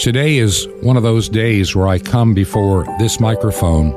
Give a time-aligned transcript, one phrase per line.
[0.00, 3.92] Today is one of those days where I come before this microphone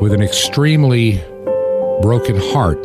[0.00, 1.22] with an extremely
[2.00, 2.78] broken heart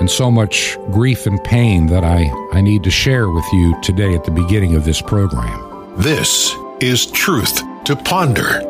[0.00, 4.14] and so much grief and pain that I, I need to share with you today
[4.14, 5.94] at the beginning of this program.
[5.98, 8.62] This is Truth to Ponder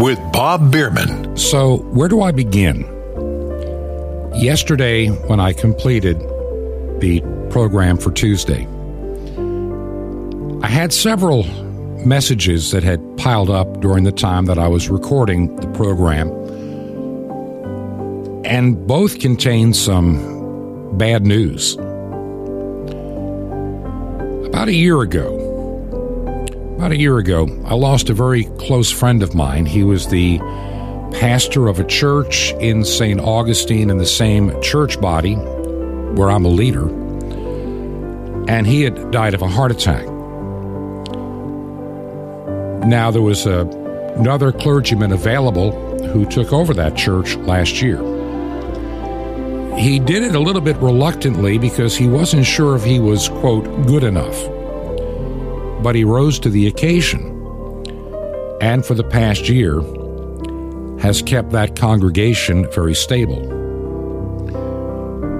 [0.00, 1.34] with Bob Bierman.
[1.38, 2.82] So, where do I begin?
[4.34, 6.20] Yesterday, when I completed
[7.00, 8.68] the program for Tuesday,
[10.72, 11.44] had several
[12.06, 16.30] messages that had piled up during the time that I was recording the program,
[18.46, 21.74] and both contained some bad news.
[24.46, 25.36] About a year ago,
[26.76, 29.66] about a year ago, I lost a very close friend of mine.
[29.66, 30.38] He was the
[31.12, 33.20] pastor of a church in St.
[33.20, 36.88] Augustine in the same church body where I'm a leader,
[38.48, 40.11] and he had died of a heart attack.
[42.84, 43.60] Now, there was a,
[44.16, 45.70] another clergyman available
[46.08, 47.98] who took over that church last year.
[49.78, 53.64] He did it a little bit reluctantly because he wasn't sure if he was, quote,
[53.86, 54.36] good enough.
[55.82, 57.32] But he rose to the occasion
[58.60, 59.80] and for the past year
[61.00, 63.40] has kept that congregation very stable.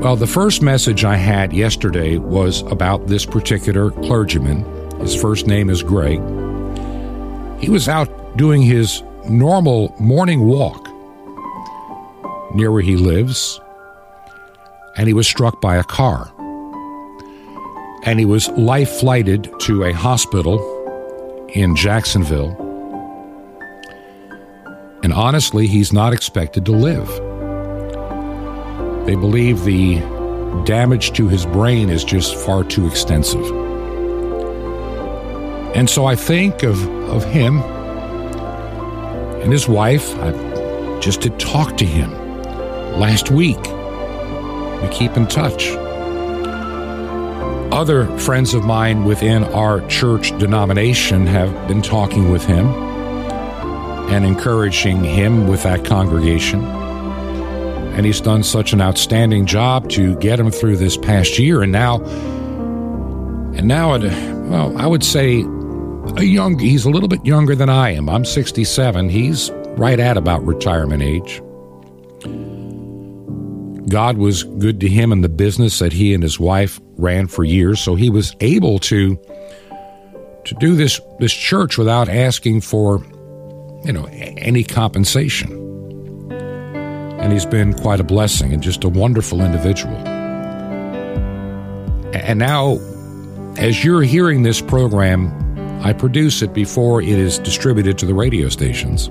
[0.00, 4.64] Well, the first message I had yesterday was about this particular clergyman.
[5.00, 6.20] His first name is Greg.
[7.62, 10.88] He was out doing his normal morning walk
[12.52, 13.60] near where he lives,
[14.96, 16.32] and he was struck by a car.
[18.02, 20.58] And he was life flighted to a hospital
[21.50, 22.50] in Jacksonville.
[25.04, 27.06] And honestly, he's not expected to live.
[29.06, 30.00] They believe the
[30.64, 33.61] damage to his brain is just far too extensive.
[35.74, 37.62] And so I think of, of him
[39.42, 40.14] and his wife.
[40.16, 40.32] I
[41.00, 42.12] just to talk to him
[42.98, 43.60] last week.
[44.82, 45.68] We keep in touch.
[47.72, 52.66] Other friends of mine within our church denomination have been talking with him
[54.10, 56.62] and encouraging him with that congregation.
[57.94, 61.62] And he's done such an outstanding job to get him through this past year.
[61.62, 62.02] And now,
[63.54, 65.42] and now, well, I would say
[66.16, 68.08] a young he's a little bit younger than I am.
[68.08, 69.08] I'm 67.
[69.08, 71.40] He's right at about retirement age.
[73.88, 77.44] God was good to him in the business that he and his wife ran for
[77.44, 79.16] years, so he was able to
[80.44, 83.04] to do this this church without asking for
[83.84, 85.58] you know any compensation.
[87.20, 89.96] And he's been quite a blessing and just a wonderful individual.
[92.12, 92.80] And now
[93.56, 95.41] as you're hearing this program
[95.84, 99.10] I produce it before it is distributed to the radio stations.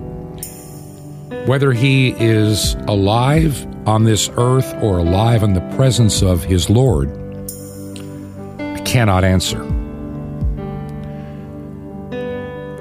[1.46, 7.10] Whether he is alive on this earth or alive in the presence of his Lord,
[8.58, 9.62] I cannot answer.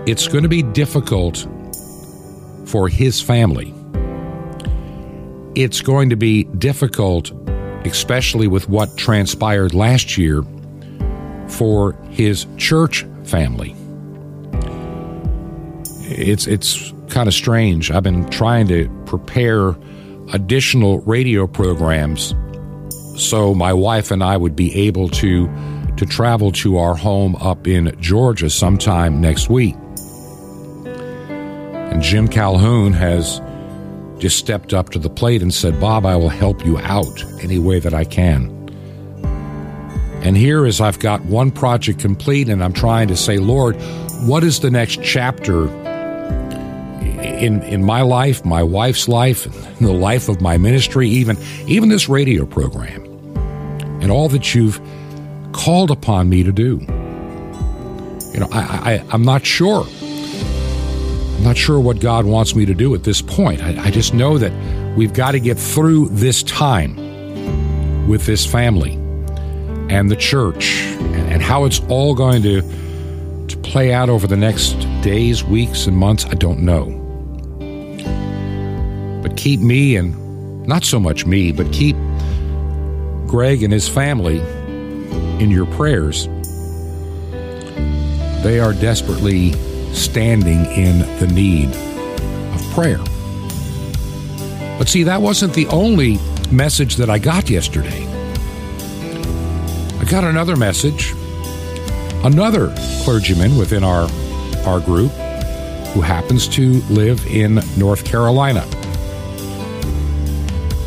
[0.06, 1.48] It's going to be difficult
[2.66, 3.74] for his family.
[5.56, 7.32] It's going to be difficult,
[7.84, 10.44] especially with what transpired last year,
[11.48, 13.74] for his church family
[16.20, 17.90] it's it's kind of strange.
[17.90, 19.74] I've been trying to prepare
[20.32, 22.34] additional radio programs
[23.20, 25.48] so my wife and I would be able to
[25.96, 29.74] to travel to our home up in Georgia sometime next week.
[30.86, 33.42] And Jim Calhoun has
[34.18, 37.58] just stepped up to the plate and said, "Bob, I will help you out any
[37.58, 38.56] way that I can."
[40.22, 43.76] And here is I've got one project complete and I'm trying to say, "Lord,
[44.22, 45.68] what is the next chapter
[47.22, 51.36] in in my life, my wife's life, and the life of my ministry, even
[51.66, 53.04] even this radio program,
[54.00, 54.80] and all that you've
[55.52, 56.78] called upon me to do.
[58.32, 59.84] You know, I, I I'm not sure.
[59.84, 63.62] I'm not sure what God wants me to do at this point.
[63.62, 64.52] I, I just know that
[64.96, 66.96] we've got to get through this time
[68.06, 68.94] with this family
[69.88, 72.62] and the church and, and how it's all going to
[73.48, 76.24] to play out over the next days, weeks, and months.
[76.26, 77.09] I don't know
[79.50, 81.96] keep me and not so much me, but keep
[83.26, 84.38] Greg and his family
[85.42, 86.28] in your prayers.
[88.44, 89.54] They are desperately
[89.92, 91.68] standing in the need
[92.54, 92.98] of prayer.
[94.78, 96.20] But see, that wasn't the only
[96.52, 98.06] message that I got yesterday.
[99.98, 101.12] I got another message
[102.22, 104.08] another clergyman within our,
[104.64, 105.10] our group
[105.92, 108.64] who happens to live in North Carolina.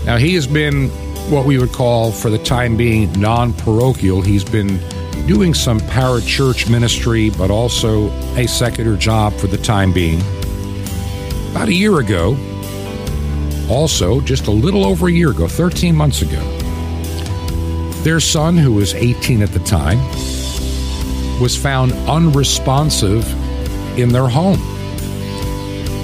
[0.05, 0.89] Now, he has been
[1.29, 4.21] what we would call, for the time being, non parochial.
[4.21, 4.79] He's been
[5.27, 10.21] doing some parachurch ministry, but also a secular job for the time being.
[11.51, 12.38] About a year ago,
[13.69, 16.41] also just a little over a year ago, 13 months ago,
[18.03, 20.00] their son, who was 18 at the time,
[21.39, 23.25] was found unresponsive
[23.97, 24.59] in their home.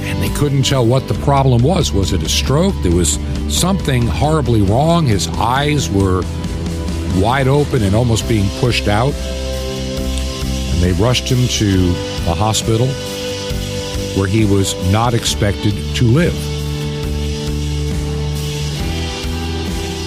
[0.05, 1.91] And they couldn't tell what the problem was.
[1.91, 2.73] Was it a stroke?
[2.83, 3.17] There was
[3.49, 5.05] something horribly wrong.
[5.05, 6.21] His eyes were
[7.15, 9.13] wide open and almost being pushed out.
[9.13, 11.89] And they rushed him to
[12.29, 12.87] a hospital
[14.17, 16.33] where he was not expected to live.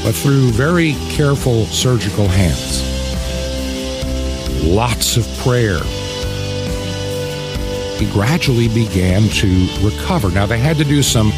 [0.04, 2.82] But through very careful surgical hands,
[4.64, 5.78] lots of prayer,
[7.98, 10.30] he gradually began to recover.
[10.30, 11.30] Now, they had to do some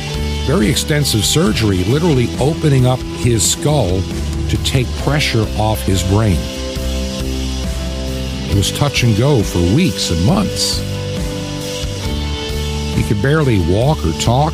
[0.47, 4.03] very extensive surgery, literally opening up his skull
[4.49, 6.37] to take pressure off his brain.
[8.51, 10.81] It was touch and go for weeks and months.
[12.95, 14.53] He could barely walk or talk.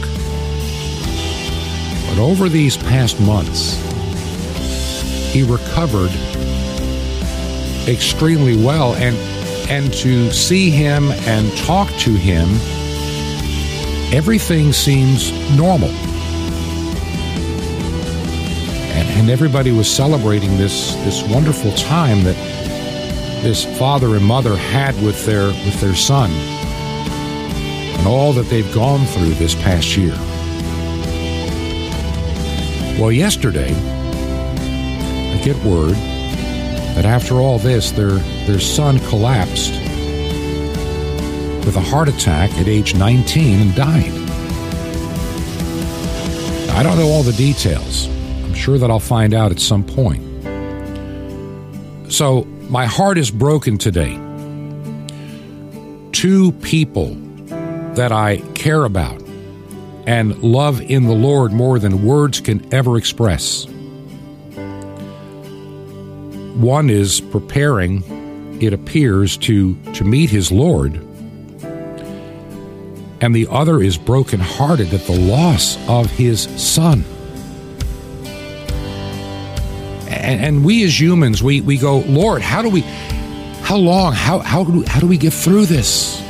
[2.08, 3.74] But over these past months,
[5.32, 6.12] he recovered
[7.88, 9.16] extremely well and
[9.68, 12.48] and to see him and talk to him
[14.12, 15.90] everything seems normal.
[18.90, 22.36] And, and everybody was celebrating this, this wonderful time that
[23.42, 29.06] this father and mother had with their, with their son and all that they've gone
[29.06, 30.14] through this past year.
[33.00, 35.94] Well, yesterday, I get word
[36.96, 39.72] that after all this, their, their son collapsed
[41.70, 44.10] with a heart attack at age 19 and died.
[46.70, 48.08] I don't know all the details.
[48.08, 50.20] I'm sure that I'll find out at some point.
[52.12, 54.16] So, my heart is broken today.
[56.10, 57.14] Two people
[57.94, 59.22] that I care about
[60.08, 63.64] and love in the Lord more than words can ever express.
[66.56, 68.02] One is preparing,
[68.60, 71.06] it appears, to, to meet his Lord
[73.20, 77.04] and the other is brokenhearted at the loss of his son.
[80.08, 82.80] And, and, we as humans, we, we go, Lord, how do we,
[83.62, 86.20] how long, how, how, do, how do we get through this?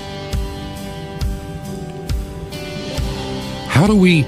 [3.69, 4.23] How do we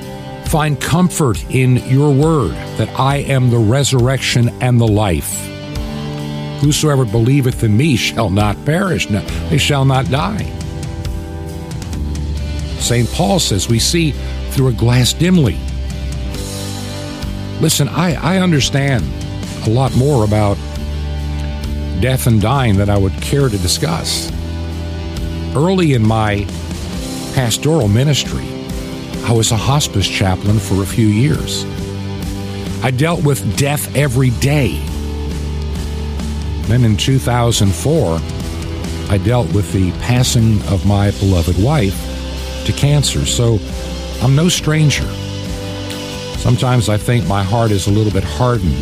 [0.47, 5.38] find comfort in your word that I am the resurrection and the life?
[6.61, 9.20] Whosoever believeth in me shall not perish, no,
[9.50, 10.62] they shall not die.
[12.82, 13.08] St.
[13.12, 14.11] Paul says we see
[14.50, 15.56] through a glass dimly.
[17.61, 19.05] Listen, I, I understand
[19.67, 20.56] a lot more about
[22.00, 24.32] death and dying than I would care to discuss.
[25.55, 26.44] Early in my
[27.34, 28.44] pastoral ministry,
[29.26, 31.64] I was a hospice chaplain for a few years.
[32.82, 34.81] I dealt with death every day.
[36.62, 38.18] Then in 2004,
[39.09, 42.12] I dealt with the passing of my beloved wife
[42.66, 43.59] to cancer, so
[44.23, 45.07] I'm no stranger.
[46.38, 48.76] Sometimes I think my heart is a little bit hardened.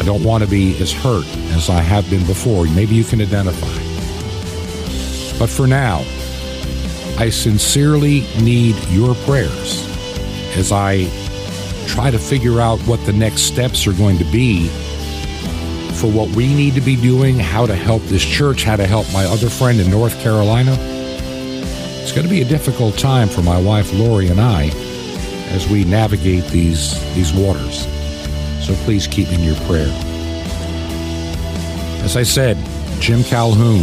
[0.00, 2.64] I don't want to be as hurt as I have been before.
[2.66, 3.72] Maybe you can identify.
[5.38, 6.04] But for now,
[7.18, 9.86] I sincerely need your prayers
[10.56, 11.08] as I
[11.86, 14.68] try to figure out what the next steps are going to be
[15.94, 19.06] for what we need to be doing, how to help this church, how to help
[19.12, 20.76] my other friend in North Carolina.
[22.12, 24.64] It's going to be a difficult time for my wife Lori and I
[25.48, 27.86] as we navigate these these waters.
[28.62, 29.88] So please keep in your prayer.
[32.04, 32.58] As I said,
[33.00, 33.80] Jim Calhoun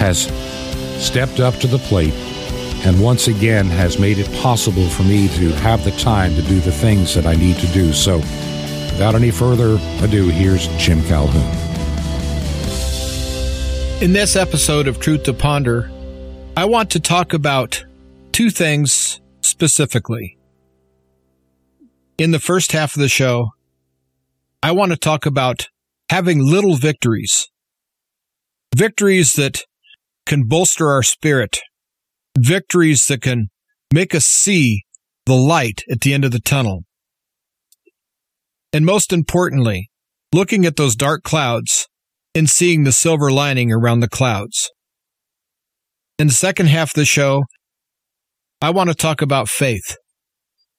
[0.00, 0.22] has
[1.00, 2.12] stepped up to the plate
[2.84, 6.58] and once again has made it possible for me to have the time to do
[6.58, 7.92] the things that I need to do.
[7.92, 11.54] So, without any further ado, here's Jim Calhoun.
[14.02, 15.88] In this episode of Truth to Ponder,
[16.56, 17.84] I want to talk about
[18.30, 20.38] two things specifically.
[22.16, 23.48] In the first half of the show,
[24.62, 25.66] I want to talk about
[26.10, 27.48] having little victories,
[28.72, 29.64] victories that
[30.26, 31.58] can bolster our spirit,
[32.38, 33.48] victories that can
[33.92, 34.84] make us see
[35.26, 36.84] the light at the end of the tunnel.
[38.72, 39.90] And most importantly,
[40.32, 41.88] looking at those dark clouds
[42.32, 44.70] and seeing the silver lining around the clouds.
[46.16, 47.42] In the second half of the show,
[48.62, 49.96] I want to talk about faith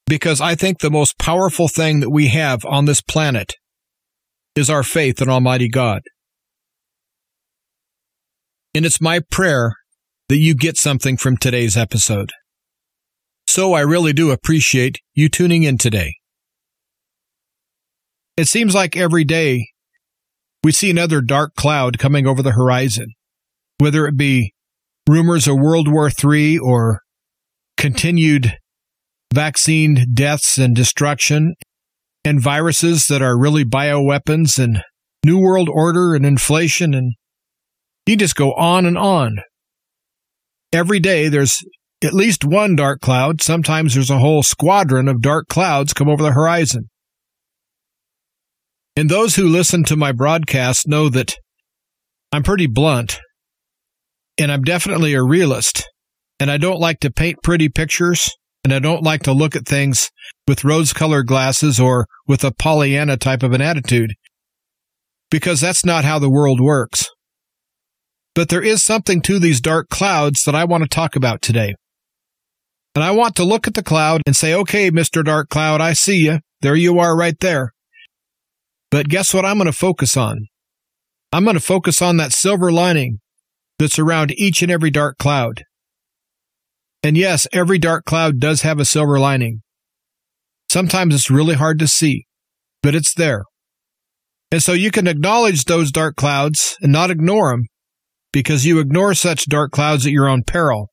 [0.07, 3.53] because I think the most powerful thing that we have on this planet
[4.55, 6.01] is our faith in Almighty God.
[8.73, 9.75] And it's my prayer
[10.29, 12.31] that you get something from today's episode.
[13.45, 16.15] So I really do appreciate you tuning in today.
[18.37, 19.67] It seems like every day
[20.63, 23.07] we see another dark cloud coming over the horizon,
[23.77, 24.54] whether it be
[25.07, 27.01] rumors of World War III or
[27.77, 28.57] continued
[29.33, 31.55] vaccine deaths and destruction
[32.23, 34.81] and viruses that are really bioweapons and
[35.23, 37.13] New World Order and inflation and
[38.05, 39.37] you just go on and on.
[40.71, 41.57] Every day there's
[42.03, 43.41] at least one dark cloud.
[43.41, 46.89] Sometimes there's a whole squadron of dark clouds come over the horizon.
[48.95, 51.35] And those who listen to my broadcast know that
[52.31, 53.19] I'm pretty blunt
[54.37, 55.89] and I'm definitely a realist
[56.39, 58.29] and I don't like to paint pretty pictures
[58.63, 60.09] and I don't like to look at things
[60.47, 64.13] with rose colored glasses or with a Pollyanna type of an attitude
[65.29, 67.09] because that's not how the world works.
[68.33, 71.73] But there is something to these dark clouds that I want to talk about today.
[72.93, 75.23] And I want to look at the cloud and say, okay, Mr.
[75.23, 76.39] Dark Cloud, I see you.
[76.61, 77.73] There you are right there.
[78.89, 80.47] But guess what I'm going to focus on?
[81.33, 83.19] I'm going to focus on that silver lining
[83.79, 85.63] that's surround each and every dark cloud.
[87.03, 89.61] And yes, every dark cloud does have a silver lining.
[90.69, 92.25] Sometimes it's really hard to see,
[92.81, 93.43] but it's there.
[94.51, 97.65] And so you can acknowledge those dark clouds and not ignore them
[98.31, 100.89] because you ignore such dark clouds at your own peril.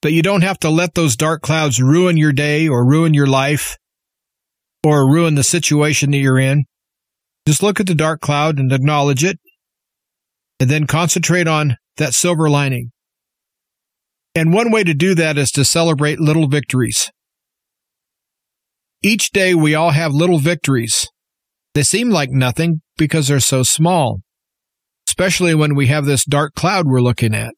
[0.00, 3.26] But you don't have to let those dark clouds ruin your day or ruin your
[3.26, 3.76] life
[4.84, 6.64] or ruin the situation that you're in.
[7.46, 9.38] Just look at the dark cloud and acknowledge it,
[10.60, 12.90] and then concentrate on that silver lining.
[14.34, 17.10] And one way to do that is to celebrate little victories.
[19.02, 21.08] Each day we all have little victories.
[21.74, 24.20] They seem like nothing because they're so small,
[25.08, 27.54] especially when we have this dark cloud we're looking at.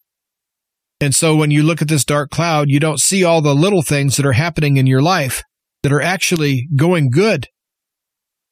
[1.00, 3.82] And so when you look at this dark cloud, you don't see all the little
[3.82, 5.42] things that are happening in your life
[5.82, 7.46] that are actually going good.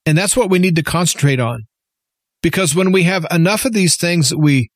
[0.05, 1.65] And that's what we need to concentrate on.
[2.41, 4.71] Because when we have enough of these things that we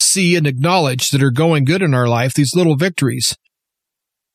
[0.00, 3.36] see and acknowledge that are going good in our life, these little victories,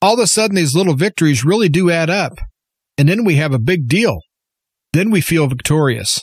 [0.02, 2.34] all of a sudden these little victories really do add up.
[2.98, 4.20] And then we have a big deal.
[4.92, 6.22] Then we feel victorious.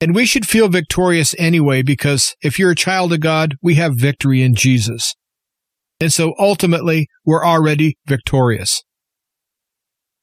[0.00, 3.94] And we should feel victorious anyway, because if you're a child of God, we have
[3.96, 5.14] victory in Jesus.
[6.00, 8.82] And so ultimately, we're already victorious.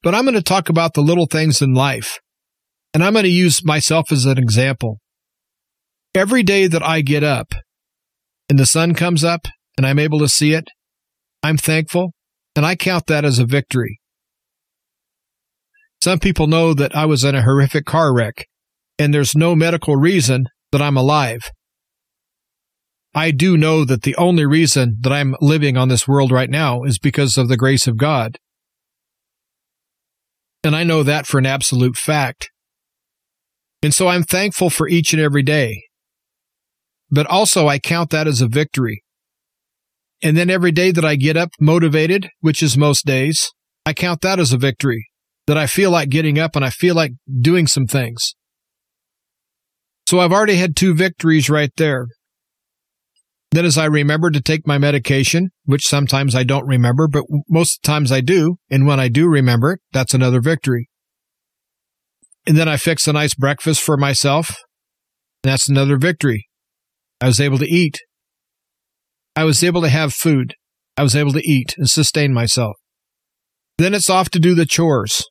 [0.03, 2.19] But I'm going to talk about the little things in life.
[2.93, 5.00] And I'm going to use myself as an example.
[6.13, 7.55] Every day that I get up
[8.50, 9.47] and the sun comes up
[9.77, 10.65] and I'm able to see it,
[11.41, 12.13] I'm thankful
[12.55, 14.00] and I count that as a victory.
[16.01, 18.45] Some people know that I was in a horrific car wreck
[19.00, 21.50] and there's no medical reason that I'm alive.
[23.15, 26.83] I do know that the only reason that I'm living on this world right now
[26.83, 28.38] is because of the grace of God.
[30.63, 32.50] And I know that for an absolute fact.
[33.83, 35.83] And so I'm thankful for each and every day.
[37.13, 39.03] But also I count that as a victory.
[40.24, 43.51] And then every day that I get up motivated, which is most days,
[43.86, 45.05] I count that as a victory.
[45.46, 48.34] That I feel like getting up and I feel like doing some things.
[50.08, 52.08] So I've already had two victories right there.
[53.51, 57.84] Then, as I remember to take my medication, which sometimes I don't remember, but most
[57.84, 60.89] times I do, and when I do remember it, that's another victory.
[62.48, 64.55] And then I fix a nice breakfast for myself,
[65.43, 66.48] and that's another victory.
[67.24, 68.01] I was able to eat.
[69.34, 70.56] I was able to have food.
[70.98, 72.75] I was able to eat and sustain myself.
[73.77, 75.24] Then it's off to do the chores.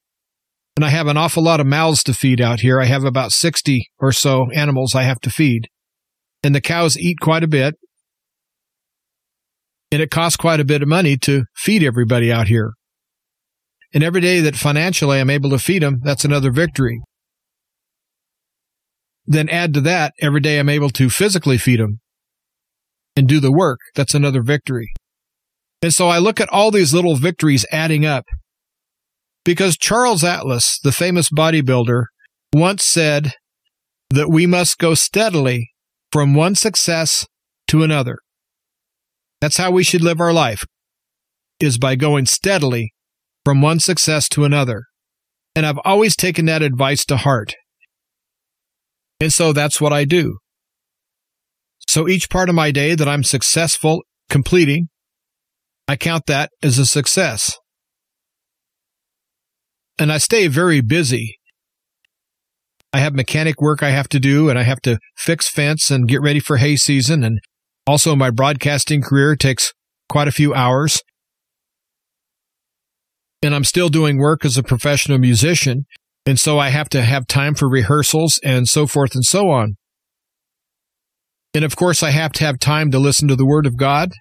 [0.75, 2.81] And I have an awful lot of mouths to feed out here.
[2.81, 5.69] I have about 60 or so animals I have to feed.
[6.43, 7.75] And the cows eat quite a bit
[9.91, 12.73] and it costs quite a bit of money to feed everybody out here.
[13.93, 17.03] And every day that financially I'm able to feed them, that's another victory.
[19.27, 22.01] Then add to that, every day I'm able to physically feed them
[23.17, 23.79] and do the work.
[23.95, 24.93] That's another victory.
[25.81, 28.25] And so I look at all these little victories adding up
[29.45, 32.05] because Charles Atlas, the famous bodybuilder,
[32.55, 33.33] once said
[34.11, 35.71] that we must go steadily
[36.11, 37.27] from one success
[37.69, 38.19] to another.
[39.41, 40.65] That's how we should live our life,
[41.59, 42.93] is by going steadily
[43.45, 44.85] from one success to another.
[45.57, 47.55] And I've always taken that advice to heart.
[49.23, 50.39] And so that's what I do.
[51.87, 54.89] So each part of my day that I'm successful completing,
[55.87, 57.57] I count that as a success.
[59.97, 61.39] And I stay very busy.
[62.93, 66.09] I have mechanic work I have to do, and I have to fix fence and
[66.09, 67.23] get ready for hay season.
[67.23, 67.39] And
[67.87, 69.73] also, my broadcasting career takes
[70.09, 71.01] quite a few hours.
[73.41, 75.85] And I'm still doing work as a professional musician.
[76.25, 79.77] And so I have to have time for rehearsals and so forth and so on.
[81.55, 84.13] And of course, I have to have time to listen to the Word of God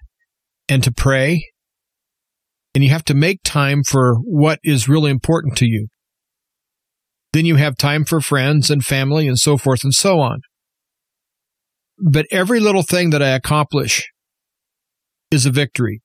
[0.68, 1.46] and to pray.
[2.74, 5.88] And you have to make time for what is really important to you.
[7.32, 10.40] Then you have time for friends and family and so forth and so on.
[11.98, 14.10] But every little thing that I accomplish
[15.30, 16.02] is a victory.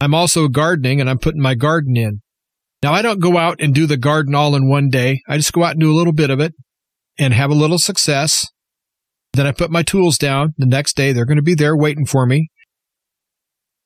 [0.00, 2.20] I'm also gardening and I'm putting my garden in.
[2.82, 5.20] Now, I don't go out and do the garden all in one day.
[5.28, 6.54] I just go out and do a little bit of it
[7.18, 8.46] and have a little success.
[9.34, 10.54] Then I put my tools down.
[10.56, 12.48] The next day, they're going to be there waiting for me.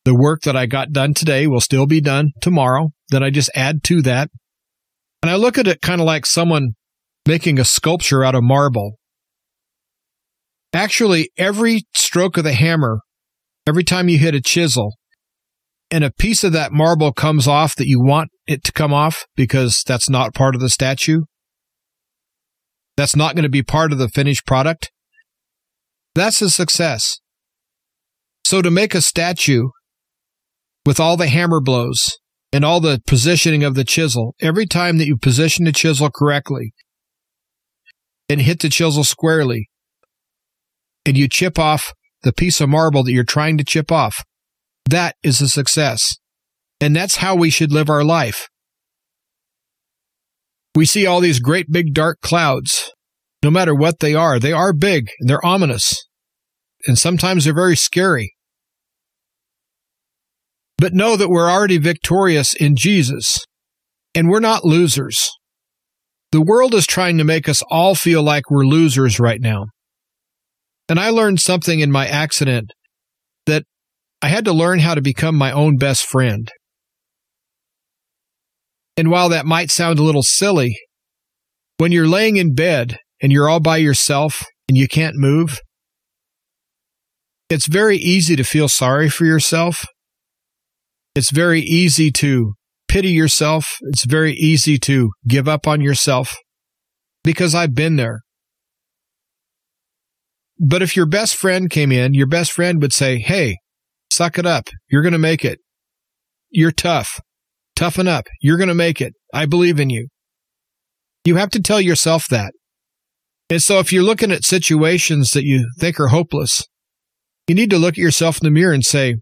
[0.05, 2.91] The work that I got done today will still be done tomorrow.
[3.09, 4.31] Then I just add to that.
[5.23, 6.75] And I look at it kind of like someone
[7.27, 8.99] making a sculpture out of marble.
[10.73, 13.01] Actually, every stroke of the hammer,
[13.67, 14.95] every time you hit a chisel,
[15.91, 19.25] and a piece of that marble comes off that you want it to come off
[19.37, 21.23] because that's not part of the statue,
[22.97, 24.91] that's not going to be part of the finished product,
[26.15, 27.19] that's a success.
[28.45, 29.69] So to make a statue
[30.85, 32.19] with all the hammer blows
[32.53, 36.73] and all the positioning of the chisel, every time that you position the chisel correctly
[38.29, 39.69] and hit the chisel squarely,
[41.07, 44.25] and you chip off the piece of marble that you're trying to chip off,
[44.89, 46.17] that is a success.
[46.81, 48.49] And that's how we should live our life.
[50.75, 52.93] We see all these great big dark clouds.
[53.43, 55.95] No matter what they are, they are big and they're ominous.
[56.87, 58.35] And sometimes they're very scary
[60.79, 63.45] but know that we're already victorious in Jesus
[64.15, 65.31] and we're not losers.
[66.33, 69.67] The world is trying to make us all feel like we're losers right now.
[70.89, 72.73] And I learned something in my accident
[73.47, 73.65] that
[74.21, 76.51] I had to learn how to become my own best friend.
[78.97, 80.79] And while that might sound a little silly,
[81.79, 85.61] when you're laying in bed and you're all by yourself and you can't move,
[87.51, 89.85] it's very easy to feel sorry for yourself
[91.15, 92.55] it's very easy to
[92.89, 93.77] pity yourself.
[93.83, 96.37] It's very easy to give up on yourself
[97.23, 98.23] because I've been there.
[100.59, 103.59] But if your best friend came in, your best friend would say, Hey,
[104.11, 104.69] suck it up.
[104.91, 105.61] You're going to make it.
[106.51, 107.21] You're tough.
[107.77, 108.27] Toughen up.
[108.41, 109.15] You're going to make it.
[109.33, 110.09] I believe in you.
[111.25, 112.53] You have to tell yourself that.
[113.51, 116.67] And so if you're looking at situations that you think are hopeless,
[117.47, 119.17] you need to look at yourself in the mirror and say,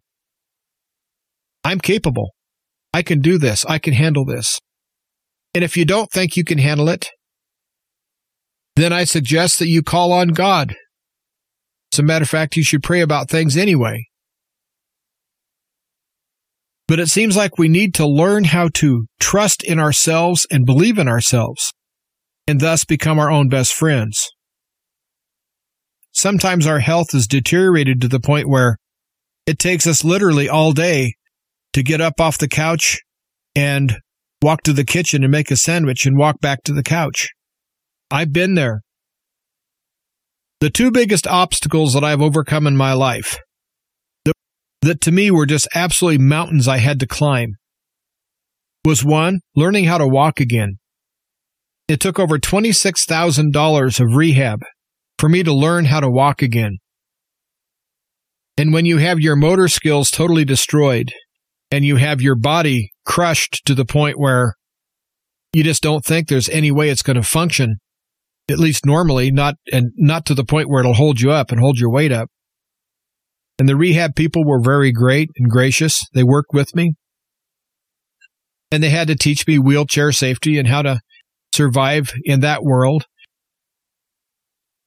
[1.65, 2.31] I'm capable.
[2.93, 3.65] I can do this.
[3.67, 4.59] I can handle this.
[5.55, 7.11] And if you don't think you can handle it,
[8.77, 10.75] then I suggest that you call on God.
[11.93, 14.07] As a matter of fact, you should pray about things anyway.
[16.89, 20.99] But it seems like we need to learn how to trust in ourselves and believe
[20.99, 21.73] in ourselves,
[22.47, 24.29] and thus become our own best friends.
[26.13, 28.77] Sometimes our health is deteriorated to the point where
[29.47, 31.15] it takes us literally all day
[31.73, 33.01] to get up off the couch
[33.57, 33.99] and
[34.43, 37.31] walk to the kitchen and make a sandwich and walk back to the couch.
[38.11, 38.83] I've been there.
[40.61, 43.39] The two biggest obstacles that I've overcome in my life
[44.83, 47.55] that, to me were just absolutely mountains I had to climb
[48.85, 50.79] was one, learning how to walk again.
[51.89, 54.61] It took over $26,000 of rehab
[55.19, 56.79] for me to learn how to walk again.
[58.57, 61.13] And when you have your motor skills totally destroyed
[61.71, 64.55] and you have your body crushed to the point where
[65.53, 67.77] you just don't think there's any way it's going to function,
[68.51, 71.61] at least normally, not and not to the point where it'll hold you up and
[71.61, 72.29] hold your weight up.
[73.63, 76.05] And the rehab people were very great and gracious.
[76.15, 76.95] They worked with me.
[78.73, 81.01] And they had to teach me wheelchair safety and how to
[81.55, 83.07] survive in that world.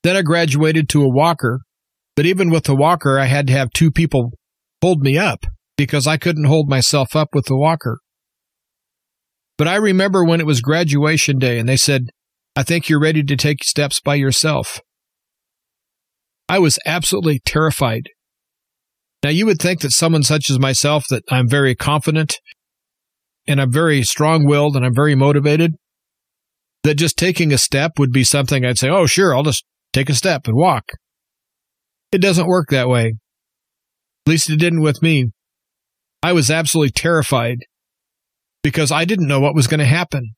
[0.03, 1.61] Then I graduated to a walker,
[2.17, 4.33] but even with the walker, I had to have two people
[4.81, 5.45] hold me up
[5.77, 7.99] because I couldn't hold myself up with the walker.
[9.57, 12.09] But I remember when it was graduation day and they said,
[12.57, 14.81] I think you're ready to take steps by yourself.
[16.49, 18.09] I was absolutely terrified.
[19.23, 22.39] Now you would think that someone such as myself, that I'm very confident
[23.47, 25.73] and I'm very strong willed and I'm very motivated,
[26.83, 30.09] that just taking a step would be something I'd say, oh, sure, I'll just take
[30.09, 30.85] a step and walk.
[32.11, 33.15] It doesn't work that way.
[34.25, 35.31] At least it didn't with me.
[36.21, 37.59] I was absolutely terrified
[38.63, 40.35] because I didn't know what was going to happen.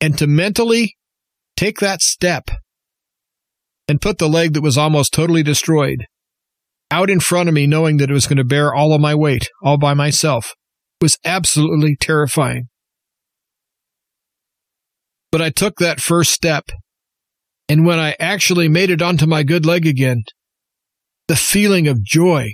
[0.00, 0.96] And to mentally
[1.56, 2.50] take that step
[3.88, 6.06] and put the leg that was almost totally destroyed
[6.90, 9.14] out in front of me, knowing that it was going to bear all of my
[9.14, 10.54] weight all by myself,
[11.00, 12.68] was absolutely terrifying.
[15.32, 16.70] But I took that first step.
[17.68, 20.22] And when I actually made it onto my good leg again,
[21.26, 22.52] the feeling of joy,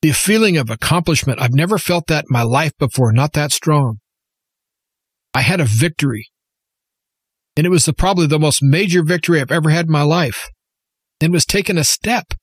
[0.00, 3.98] the feeling of accomplishment, I've never felt that in my life before, not that strong.
[5.34, 6.28] I had a victory.
[7.56, 10.48] And it was the, probably the most major victory I've ever had in my life.
[11.20, 12.34] And was taking a step.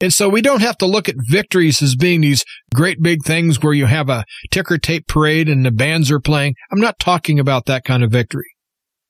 [0.00, 2.42] And so we don't have to look at victories as being these
[2.74, 6.54] great big things where you have a ticker tape parade and the bands are playing.
[6.72, 8.54] I'm not talking about that kind of victory.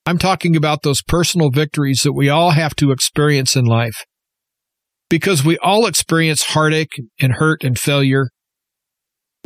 [0.04, 4.04] I'm talking about those personal victories that we all have to experience in life.
[5.08, 8.28] Because we all experience heartache and hurt and failure,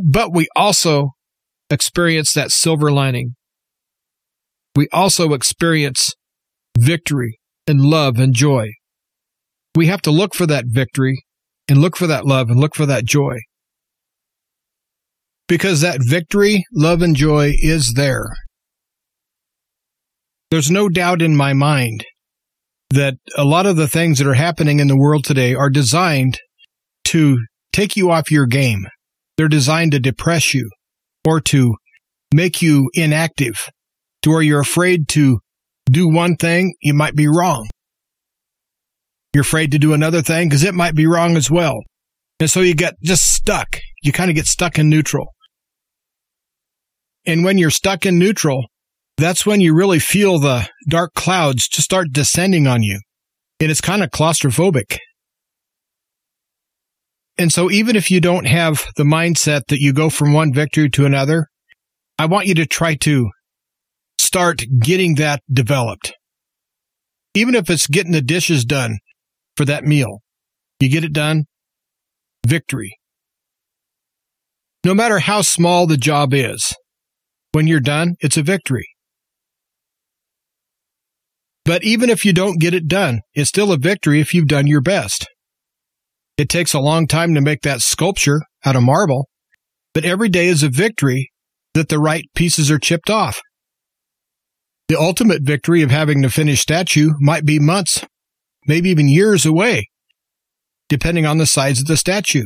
[0.03, 1.11] but we also
[1.71, 3.35] experience that silver lining.
[4.77, 6.15] We also experience
[6.79, 8.73] victory and love and joy.
[9.75, 11.24] We have to look for that victory
[11.69, 13.39] and look for that love and look for that joy.
[15.47, 18.29] Because that victory, love, and joy is there.
[20.51, 22.05] There's no doubt in my mind
[22.91, 26.39] that a lot of the things that are happening in the world today are designed
[27.05, 27.39] to
[27.73, 28.85] take you off your game.
[29.37, 30.71] They're designed to depress you
[31.27, 31.75] or to
[32.33, 33.69] make you inactive
[34.23, 35.41] to where you're afraid to
[35.91, 37.69] do one thing, you might be wrong.
[39.35, 41.81] You're afraid to do another thing because it might be wrong as well.
[42.39, 43.81] And so you get just stuck.
[44.03, 45.27] You kind of get stuck in neutral.
[47.27, 48.67] And when you're stuck in neutral,
[49.17, 53.01] that's when you really feel the dark clouds just start descending on you.
[53.59, 54.99] And it's kind of claustrophobic.
[57.37, 60.89] And so even if you don't have the mindset that you go from one victory
[60.91, 61.49] to another,
[62.19, 63.31] I want you to try to
[64.19, 66.13] start getting that developed.
[67.35, 68.99] Even if it's getting the dishes done
[69.57, 70.21] for that meal.
[70.81, 71.45] You get it done,
[72.47, 72.99] victory.
[74.85, 76.75] No matter how small the job is,
[77.53, 78.89] when you're done, it's a victory.
[81.65, 84.67] But even if you don't get it done, it's still a victory if you've done
[84.67, 85.27] your best.
[86.37, 89.29] It takes a long time to make that sculpture out of marble,
[89.95, 91.31] but every day is a victory
[91.73, 93.41] that the right pieces are chipped off.
[94.89, 98.05] The ultimate victory of having the finished statue might be months
[98.67, 99.89] maybe even years away,
[100.89, 102.45] depending on the size of the statue.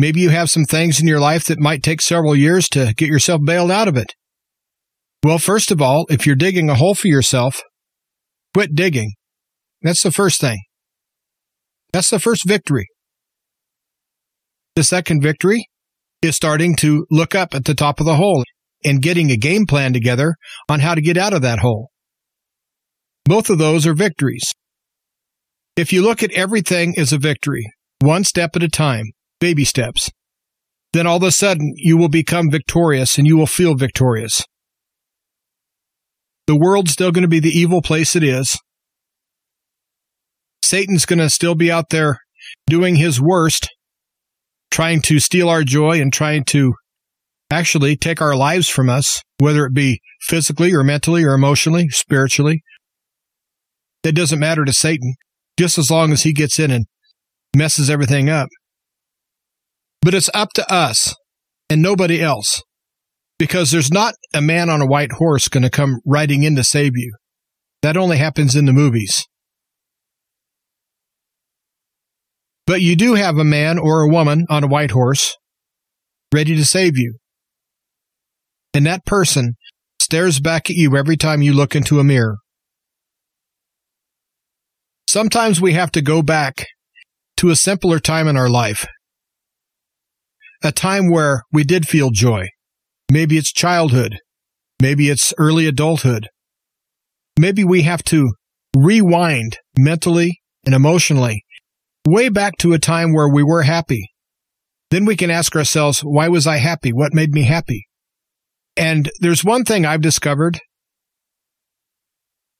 [0.00, 3.08] Maybe you have some things in your life that might take several years to get
[3.08, 4.14] yourself bailed out of it.
[5.22, 7.62] Well, first of all, if you're digging a hole for yourself,
[8.52, 9.12] quit digging.
[9.82, 10.58] That's the first thing.
[11.92, 12.86] That's the first victory.
[14.74, 15.68] The second victory
[16.20, 18.42] is starting to look up at the top of the hole
[18.84, 20.34] and getting a game plan together
[20.68, 21.90] on how to get out of that hole.
[23.24, 24.52] Both of those are victories.
[25.76, 27.66] If you look at everything as a victory,
[28.00, 29.06] one step at a time,
[29.40, 30.10] baby steps,
[30.92, 34.44] then all of a sudden you will become victorious and you will feel victorious.
[36.46, 38.58] The world's still going to be the evil place it is.
[40.62, 42.18] Satan's going to still be out there
[42.66, 43.70] doing his worst,
[44.70, 46.74] trying to steal our joy and trying to
[47.50, 52.62] actually take our lives from us, whether it be physically or mentally or emotionally, spiritually.
[54.04, 55.14] That doesn't matter to Satan,
[55.58, 56.86] just as long as he gets in and
[57.56, 58.48] messes everything up.
[60.02, 61.14] But it's up to us
[61.70, 62.62] and nobody else
[63.38, 66.62] because there's not a man on a white horse going to come riding in to
[66.62, 67.14] save you.
[67.80, 69.26] That only happens in the movies.
[72.66, 75.36] But you do have a man or a woman on a white horse
[76.32, 77.16] ready to save you.
[78.74, 79.54] And that person
[79.98, 82.36] stares back at you every time you look into a mirror.
[85.08, 86.66] Sometimes we have to go back
[87.36, 88.86] to a simpler time in our life.
[90.62, 92.48] A time where we did feel joy.
[93.10, 94.18] Maybe it's childhood.
[94.80, 96.28] Maybe it's early adulthood.
[97.38, 98.32] Maybe we have to
[98.76, 101.44] rewind mentally and emotionally
[102.06, 104.10] way back to a time where we were happy.
[104.90, 106.92] Then we can ask ourselves, why was I happy?
[106.92, 107.86] What made me happy?
[108.76, 110.58] And there's one thing I've discovered.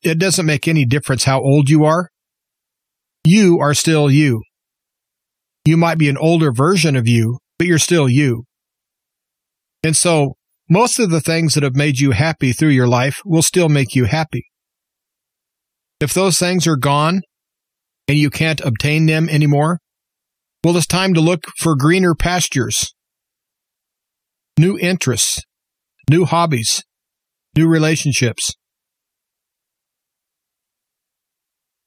[0.03, 2.11] It doesn't make any difference how old you are
[3.25, 4.43] you are still you.
[5.65, 8.45] You might be an older version of you, but you're still you.
[9.83, 10.35] And so
[10.69, 13.95] most of the things that have made you happy through your life will still make
[13.95, 14.45] you happy.
[16.01, 17.23] if those things are gone
[18.09, 19.79] and you can't obtain them anymore,
[20.63, 22.95] well, it's time to look for greener pastures,
[24.59, 25.41] new interests,
[26.11, 26.83] new hobbies,
[27.57, 28.53] new relationships.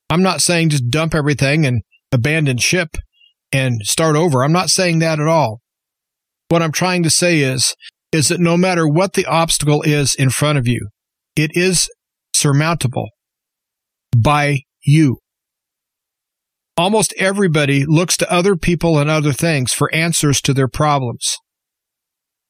[0.10, 2.96] I'm not saying just dump everything and abandon ship
[3.52, 4.44] and start over.
[4.44, 5.62] I'm not saying that at all.
[6.50, 7.76] What I'm trying to say is,
[8.12, 10.90] is that no matter what the obstacle is in front of you,
[11.36, 11.90] it is
[12.34, 13.10] surmountable
[14.16, 15.18] by you.
[16.78, 21.36] Almost everybody looks to other people and other things for answers to their problems,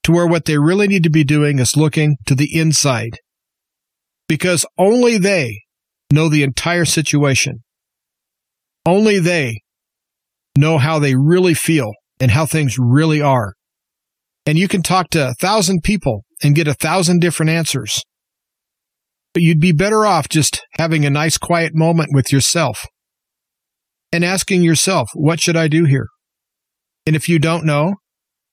[0.03, 3.19] to where what they really need to be doing is looking to the inside.
[4.27, 5.61] Because only they
[6.11, 7.63] know the entire situation.
[8.85, 9.61] Only they
[10.57, 13.53] know how they really feel and how things really are.
[14.45, 18.01] And you can talk to a thousand people and get a thousand different answers.
[19.33, 22.85] But you'd be better off just having a nice quiet moment with yourself
[24.11, 26.07] and asking yourself, what should I do here?
[27.05, 27.95] And if you don't know,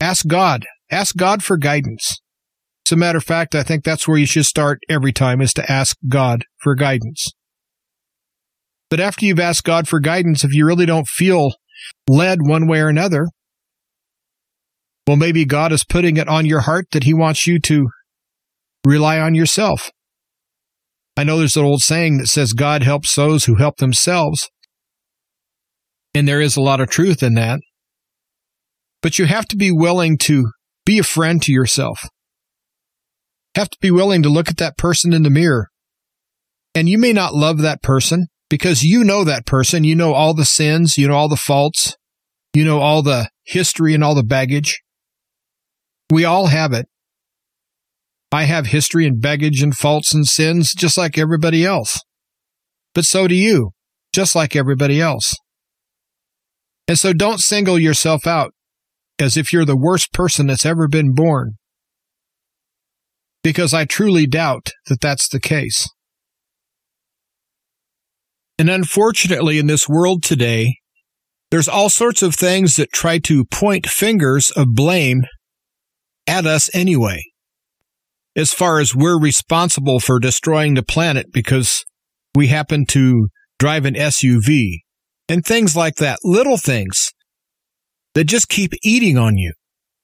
[0.01, 0.67] ask God.
[0.91, 2.21] Ask God for guidance.
[2.87, 5.55] As a matter of fact, I think that's where you should start every time is
[5.55, 7.33] to ask God for guidance.
[8.91, 11.55] But after you've asked God for guidance, if you really don't feel
[12.09, 13.27] led one way or another,
[15.07, 17.89] well, maybe God is putting it on your heart that He wants you to
[18.85, 19.91] rely on yourself.
[21.17, 24.49] I know there's an old saying that says God helps those who help themselves.
[26.15, 27.61] And there is a lot of truth in that.
[29.03, 30.51] But you have to be willing to
[30.87, 32.09] be a friend to yourself.
[33.55, 35.69] Have to be willing to look at that person in the mirror.
[36.75, 39.85] And you may not love that person because you know that person.
[39.85, 41.97] You know all the sins, you know all the faults,
[42.55, 44.81] you know all the history and all the baggage.
[46.11, 46.87] We all have it.
[48.31, 52.01] I have history and baggage and faults and sins just like everybody else.
[52.95, 53.71] But so do you,
[54.13, 55.37] just like everybody else.
[56.87, 58.53] And so don't single yourself out
[59.19, 61.55] as if you're the worst person that's ever been born.
[63.43, 65.89] Because I truly doubt that that's the case.
[68.59, 70.79] And unfortunately, in this world today,
[71.51, 75.23] there's all sorts of things that try to point fingers of blame
[76.27, 77.23] at us anyway.
[78.37, 81.85] As far as we're responsible for destroying the planet because
[82.35, 84.81] we happen to drive an SUV
[85.29, 87.13] and things like that, little things
[88.15, 89.53] that just keep eating on you.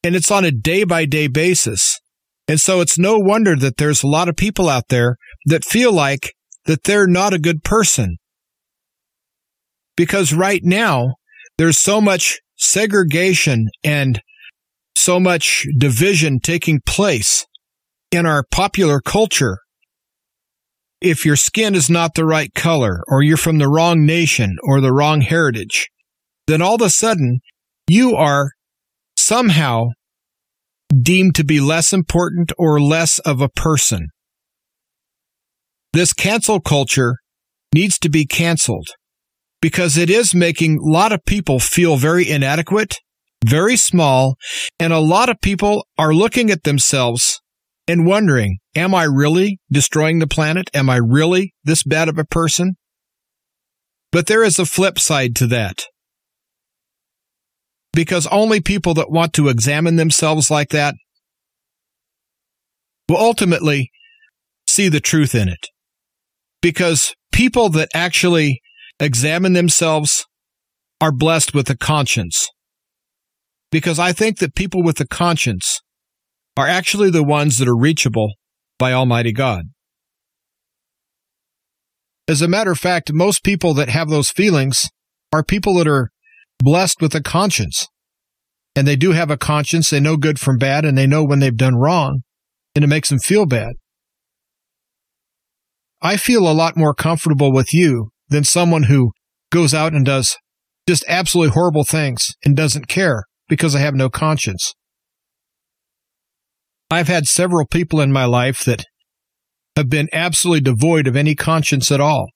[0.02, 2.00] And it's on a day by day basis.
[2.48, 5.92] And so it's no wonder that there's a lot of people out there that feel
[5.92, 6.32] like
[6.66, 8.18] that they're not a good person.
[9.96, 11.14] Because right now,
[11.58, 14.20] there's so much segregation and
[14.96, 17.46] so much division taking place
[18.10, 19.58] in our popular culture
[21.00, 24.80] if your skin is not the right color or you're from the wrong nation or
[24.80, 25.88] the wrong heritage,
[26.46, 27.40] then all of a sudden
[27.88, 28.52] you are
[29.16, 29.86] somehow
[31.02, 34.08] deemed to be less important or less of a person.
[35.92, 37.16] This cancel culture
[37.74, 38.88] needs to be canceled
[39.60, 42.98] because it is making a lot of people feel very inadequate,
[43.44, 44.36] very small,
[44.78, 47.40] and a lot of people are looking at themselves
[47.86, 50.70] and wondering, am I really destroying the planet?
[50.72, 52.76] Am I really this bad of a person?
[54.12, 55.84] But there is a flip side to that.
[57.92, 60.94] Because only people that want to examine themselves like that
[63.08, 63.90] will ultimately
[64.68, 65.66] see the truth in it.
[66.62, 68.60] Because people that actually
[69.00, 70.26] examine themselves
[71.00, 72.48] are blessed with a conscience.
[73.72, 75.80] Because I think that people with a conscience
[76.56, 78.34] are actually the ones that are reachable
[78.78, 79.64] by Almighty God.
[82.28, 84.88] As a matter of fact, most people that have those feelings
[85.32, 86.10] are people that are
[86.58, 87.86] blessed with a conscience.
[88.76, 89.90] And they do have a conscience.
[89.90, 92.22] They know good from bad and they know when they've done wrong
[92.74, 93.72] and it makes them feel bad.
[96.02, 99.12] I feel a lot more comfortable with you than someone who
[99.50, 100.36] goes out and does
[100.88, 104.74] just absolutely horrible things and doesn't care because they have no conscience.
[106.90, 108.84] I've had several people in my life that
[109.76, 112.28] have been absolutely devoid of any conscience at all.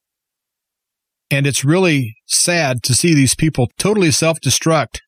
[1.30, 4.98] And it's really sad to see these people totally self destruct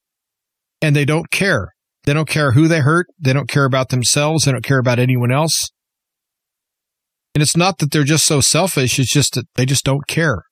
[0.83, 1.69] and they don't care.
[2.05, 3.07] They don't care who they hurt.
[3.19, 4.45] They don't care about themselves.
[4.45, 5.71] They don't care about anyone else.
[7.35, 8.99] And it's not that they're just so selfish.
[8.99, 10.43] It's just that they just don't care.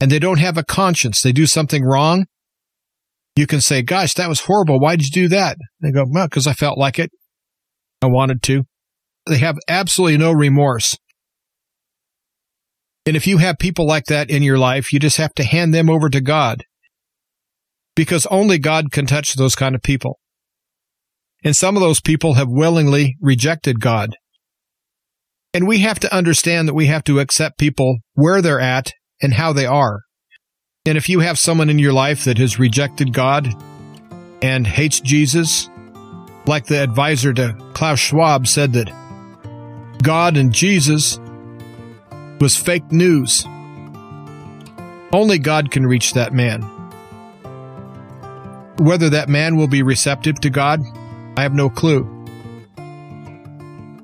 [0.00, 1.22] And they don't have a conscience.
[1.22, 2.26] They do something wrong.
[3.34, 4.80] You can say, gosh, that was horrible.
[4.80, 5.56] Why did you do that?
[5.80, 7.10] They go, well, because I felt like it.
[8.02, 8.64] I wanted to.
[9.26, 10.96] They have absolutely no remorse.
[13.04, 15.72] And if you have people like that in your life, you just have to hand
[15.72, 16.64] them over to God
[17.94, 20.18] because only God can touch those kind of people.
[21.44, 24.16] And some of those people have willingly rejected God.
[25.54, 29.34] And we have to understand that we have to accept people where they're at and
[29.34, 30.02] how they are.
[30.86, 33.48] And if you have someone in your life that has rejected God
[34.42, 35.68] and hates Jesus,
[36.46, 38.92] like the advisor to Klaus Schwab said that
[40.02, 41.18] God and Jesus
[42.40, 43.44] was fake news.
[45.12, 46.62] Only God can reach that man.
[48.78, 50.82] Whether that man will be receptive to God,
[51.36, 52.04] I have no clue.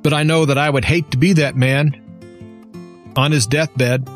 [0.02, 2.00] But I know that I would hate to be that man
[3.14, 4.08] on his deathbed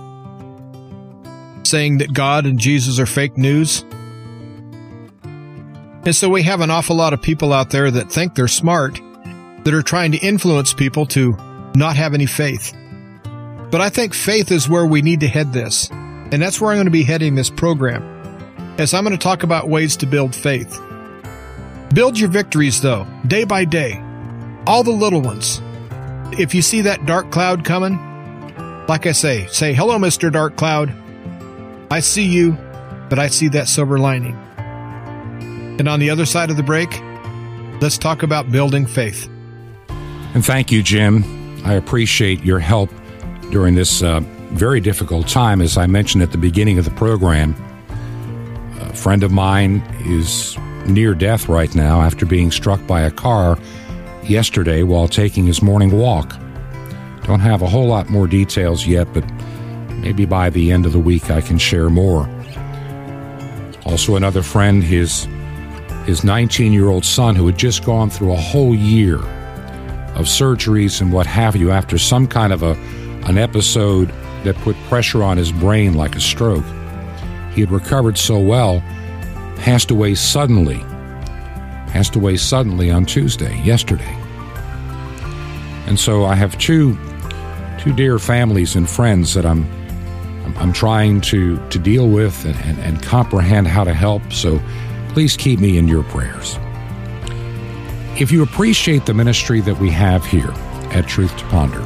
[1.66, 3.84] saying that God and Jesus are fake news.
[6.04, 9.00] And so we have an awful lot of people out there that think they're smart,
[9.64, 11.36] that are trying to influence people to
[11.74, 12.72] not have any faith.
[13.70, 15.90] But I think faith is where we need to head this.
[15.90, 18.02] And that's where I'm going to be heading this program.
[18.78, 20.80] As I'm going to talk about ways to build faith.
[21.94, 24.02] Build your victories though, day by day.
[24.66, 25.60] All the little ones.
[26.38, 27.98] If you see that dark cloud coming,
[28.88, 30.30] like I say, say, hello, Mr.
[30.30, 30.92] Dark Cloud.
[31.90, 32.52] I see you,
[33.08, 34.34] but I see that silver lining.
[35.78, 37.00] And on the other side of the break,
[37.80, 39.28] let's talk about building faith.
[40.34, 41.24] And thank you, Jim.
[41.64, 42.90] I appreciate your help
[43.50, 44.20] during this uh,
[44.50, 45.60] very difficult time.
[45.60, 47.54] As I mentioned at the beginning of the program,
[48.80, 53.58] a friend of mine is near death right now after being struck by a car
[54.24, 56.36] yesterday while taking his morning walk.
[57.24, 59.24] Don't have a whole lot more details yet, but
[60.06, 62.28] maybe by the end of the week I can share more.
[63.84, 65.26] Also, another friend, his
[66.04, 69.16] his 19 year old son, who had just gone through a whole year
[70.14, 72.74] of surgeries and what have you after some kind of a
[73.28, 74.12] an episode
[74.44, 76.64] that put pressure on his brain like a stroke.
[77.52, 78.80] He had recovered so well,
[79.56, 80.78] passed away suddenly.
[81.88, 84.16] Passed away suddenly on Tuesday, yesterday.
[85.88, 86.96] And so I have two
[87.80, 89.66] two dear families and friends that I'm
[90.56, 94.32] I'm trying to, to deal with and, and, and comprehend how to help.
[94.32, 94.60] So
[95.10, 96.58] please keep me in your prayers.
[98.18, 100.52] If you appreciate the ministry that we have here
[100.90, 101.82] at Truth to Ponder,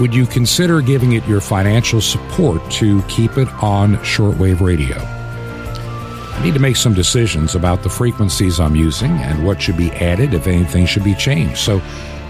[0.00, 4.96] would you consider giving it your financial support to keep it on shortwave radio?
[4.98, 9.90] I need to make some decisions about the frequencies I'm using and what should be
[9.92, 11.56] added if anything should be changed.
[11.56, 11.80] So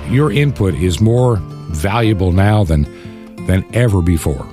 [0.09, 1.37] your input is more
[1.71, 2.85] valuable now than
[3.47, 4.47] than ever before.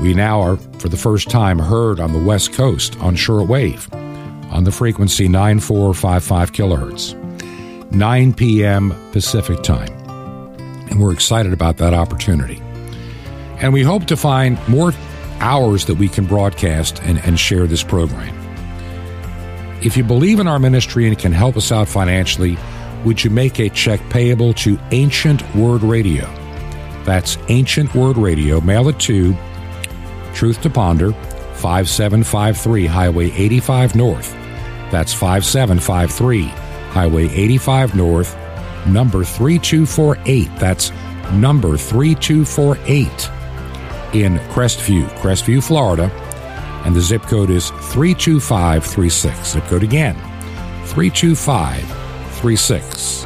[0.00, 3.92] We now are, for the first time, heard on the West Coast on shortwave
[4.50, 8.94] on the frequency 9455 kilohertz, 9 p.m.
[9.12, 9.90] Pacific time.
[10.90, 12.60] And we're excited about that opportunity.
[13.58, 14.92] And we hope to find more
[15.40, 18.34] hours that we can broadcast and, and share this program.
[19.82, 22.56] If you believe in our ministry and can help us out financially,
[23.04, 26.24] would you make a check payable to Ancient Word Radio?
[27.04, 28.60] That's Ancient Word Radio.
[28.60, 29.36] Mail it to
[30.34, 34.32] Truth to Ponder, 5753 Highway 85 North.
[34.90, 36.42] That's 5753
[36.90, 38.36] Highway 85 North,
[38.86, 40.50] number 3248.
[40.58, 40.90] That's
[41.32, 43.30] number 3248
[44.14, 46.10] in Crestview, Crestview, Florida.
[46.84, 49.52] And the zip code is 32536.
[49.52, 50.14] Zip code again,
[50.86, 53.24] 32536.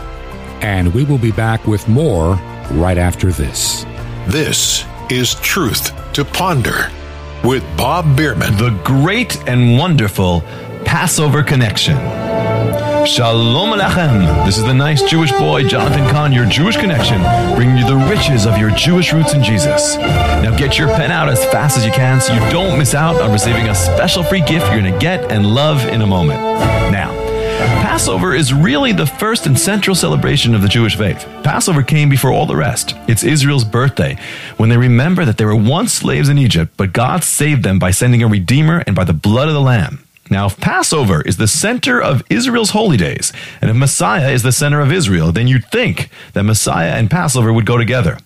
[0.60, 2.34] And we will be back with more
[2.72, 3.84] right after this.
[4.28, 6.90] This is Truth to Ponder
[7.44, 8.56] with Bob Bierman.
[8.56, 10.42] The great and wonderful
[10.84, 11.96] Passover Connection.
[13.06, 14.44] Shalom Alechem.
[14.44, 17.20] This is the nice Jewish boy, Jonathan Cahn, your Jewish connection,
[17.54, 19.96] bringing you the riches of your Jewish roots in Jesus.
[19.96, 23.20] Now get your pen out as fast as you can so you don't miss out
[23.20, 26.40] on receiving a special free gift you're going to get and love in a moment.
[26.92, 27.27] Now,
[27.58, 31.26] Passover is really the first and central celebration of the Jewish faith.
[31.42, 32.94] Passover came before all the rest.
[33.08, 34.16] It's Israel's birthday,
[34.58, 37.90] when they remember that they were once slaves in Egypt, but God saved them by
[37.90, 40.04] sending a Redeemer and by the blood of the Lamb.
[40.30, 44.52] Now, if Passover is the center of Israel's holy days, and if Messiah is the
[44.52, 48.18] center of Israel, then you'd think that Messiah and Passover would go together.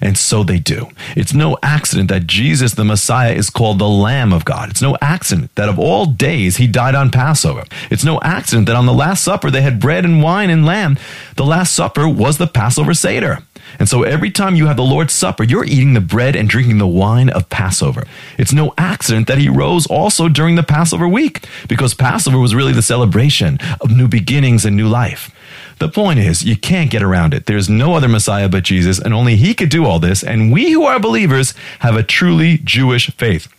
[0.00, 0.88] And so they do.
[1.16, 4.70] It's no accident that Jesus, the Messiah, is called the Lamb of God.
[4.70, 7.64] It's no accident that of all days he died on Passover.
[7.90, 10.98] It's no accident that on the Last Supper they had bread and wine and lamb.
[11.36, 13.38] The Last Supper was the Passover Seder.
[13.78, 16.78] And so every time you have the Lord's Supper, you're eating the bread and drinking
[16.78, 18.06] the wine of Passover.
[18.38, 22.72] It's no accident that he rose also during the Passover week, because Passover was really
[22.72, 25.30] the celebration of new beginnings and new life.
[25.78, 27.46] The point is, you can't get around it.
[27.46, 30.24] There's no other Messiah but Jesus, and only He could do all this.
[30.24, 33.52] And we who are believers have a truly Jewish faith.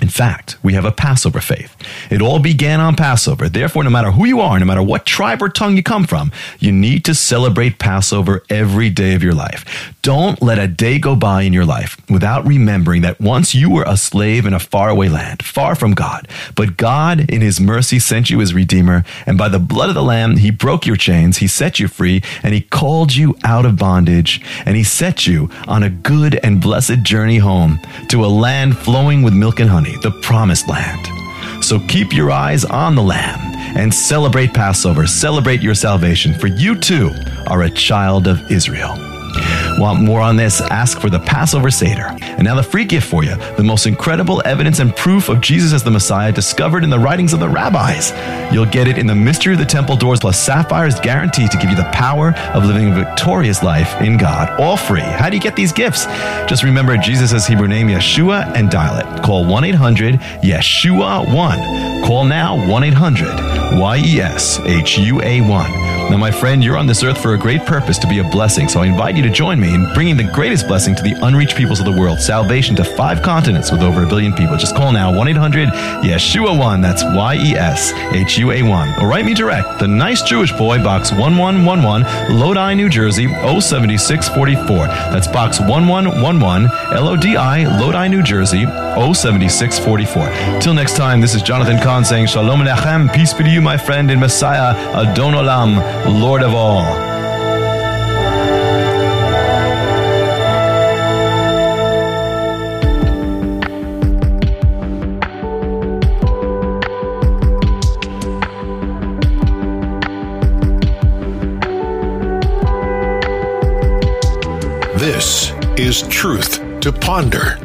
[0.00, 1.76] In fact, we have a Passover faith.
[2.10, 3.48] It all began on Passover.
[3.48, 6.32] Therefore, no matter who you are, no matter what tribe or tongue you come from,
[6.58, 9.94] you need to celebrate Passover every day of your life.
[10.02, 13.84] Don't let a day go by in your life without remembering that once you were
[13.86, 16.26] a slave in a faraway land, far from God.
[16.54, 20.02] But God, in His mercy, sent you his Redeemer, and by the blood of the
[20.02, 23.76] Lamb, He broke your chains, He set you free, and He called you out of
[23.76, 27.78] bondage, and He set you on a good and blessed journey home
[28.08, 31.29] to a land flowing with milk and honey, the promised land.
[31.70, 35.06] So keep your eyes on the Lamb and celebrate Passover.
[35.06, 37.14] Celebrate your salvation, for you too
[37.46, 39.09] are a child of Israel.
[39.78, 40.60] Want more on this?
[40.60, 42.14] Ask for the Passover Seder.
[42.20, 45.72] And now the free gift for you the most incredible evidence and proof of Jesus
[45.72, 48.12] as the Messiah discovered in the writings of the rabbis.
[48.52, 51.70] You'll get it in the Mystery of the Temple Doors, plus Sapphire's guarantee to give
[51.70, 55.00] you the power of living a victorious life in God, all free.
[55.00, 56.06] How do you get these gifts?
[56.48, 59.22] Just remember Jesus' Hebrew name, Yeshua, and dial it.
[59.22, 62.04] Call 1 800 Yeshua 1.
[62.04, 65.89] Call now 1 800 Y E S H U A 1.
[66.10, 68.68] Now, my friend, you're on this earth for a great purpose to be a blessing,
[68.68, 71.56] so I invite you to join me in bringing the greatest blessing to the unreached
[71.56, 74.56] peoples of the world salvation to five continents with over a billion people.
[74.56, 75.68] Just call now 1 800
[76.02, 76.80] Yeshua 1.
[76.80, 79.00] That's Y E S H U A 1.
[79.00, 84.88] Or write me direct, The Nice Jewish Boy, Box 1111, Lodi, New Jersey 07644.
[84.88, 90.60] That's Box 1111, L O D I, Lodi, New Jersey 07644.
[90.60, 93.14] Till next time, this is Jonathan Cahn saying Shalom Alechem.
[93.14, 95.99] Peace be to you, my friend, in Messiah, Adon Olam.
[96.08, 96.84] Lord of all.
[114.98, 117.58] This is Truth to Ponder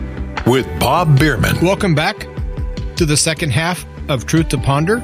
[0.45, 1.59] with Bob Bierman.
[1.61, 2.27] Welcome back
[2.95, 5.01] to the second half of Truth to Ponder.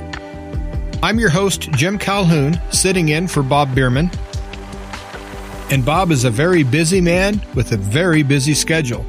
[1.03, 4.11] I'm your host, Jim Calhoun, sitting in for Bob Bierman.
[5.71, 9.03] And Bob is a very busy man with a very busy schedule.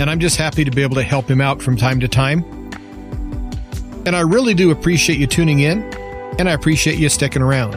[0.00, 2.42] And I'm just happy to be able to help him out from time to time.
[4.06, 5.82] And I really do appreciate you tuning in,
[6.38, 7.72] and I appreciate you sticking around.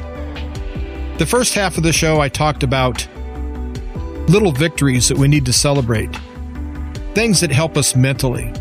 [1.17, 3.05] The first half of the show, I talked about
[4.29, 6.15] little victories that we need to celebrate,
[7.15, 8.53] things that help us mentally,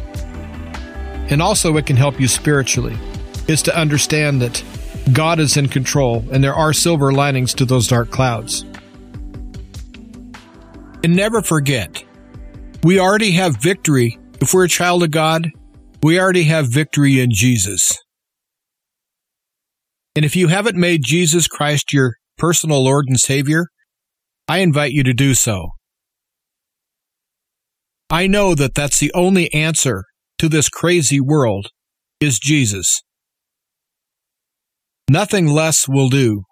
[1.31, 2.99] and also it can help you spiritually
[3.49, 4.63] is to understand that
[5.13, 8.65] God is in control and there are silver linings to those dark clouds.
[11.05, 12.05] And never forget,
[12.85, 14.19] we already have victory.
[14.41, 15.49] If we're a child of God,
[16.03, 17.99] we already have victory in Jesus.
[20.15, 23.67] And if you haven't made Jesus Christ your personal Lord and Savior,
[24.47, 25.71] I invite you to do so.
[28.11, 30.05] I know that that's the only answer
[30.39, 31.69] to this crazy world
[32.21, 33.03] is Jesus.
[35.11, 36.43] Nothing less will do.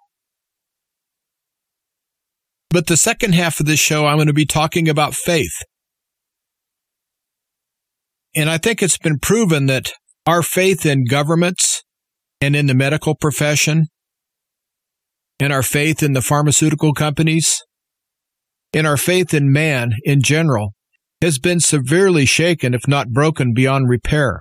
[2.71, 5.55] But the second half of this show, I'm going to be talking about faith.
[8.37, 9.93] And I think it's been proven that
[10.27, 11.83] our faith in governments
[12.41, 13.87] and in the medical profession,
[15.41, 17.61] and our faith in the pharmaceutical companies,
[18.73, 20.75] and our faith in man in general
[21.21, 24.41] has been severely shaken, if not broken beyond repair.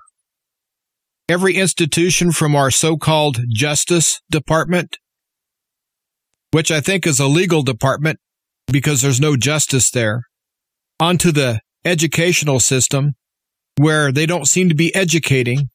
[1.29, 4.97] Every institution from our so-called Justice Department,
[6.49, 8.17] which I think is a legal department
[8.65, 10.23] because there's no justice there,
[10.99, 13.13] onto the educational system
[13.77, 15.69] where they don't seem to be educating.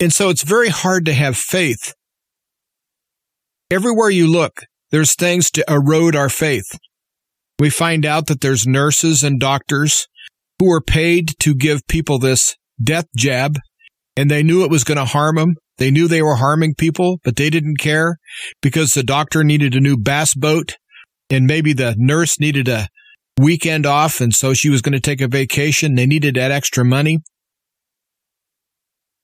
[0.00, 1.94] And so it's very hard to have faith.
[3.70, 6.66] Everywhere you look, there's things to erode our faith.
[7.60, 10.08] We find out that there's nurses and doctors
[10.58, 13.58] who are paid to give people this death jab
[14.18, 15.54] and they knew it was going to harm them.
[15.76, 18.18] They knew they were harming people, but they didn't care
[18.60, 20.74] because the doctor needed a new bass boat
[21.30, 22.88] and maybe the nurse needed a
[23.38, 24.20] weekend off.
[24.20, 25.94] And so she was going to take a vacation.
[25.94, 27.20] They needed that extra money.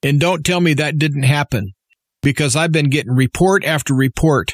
[0.05, 1.73] And don't tell me that didn't happen
[2.23, 4.53] because I've been getting report after report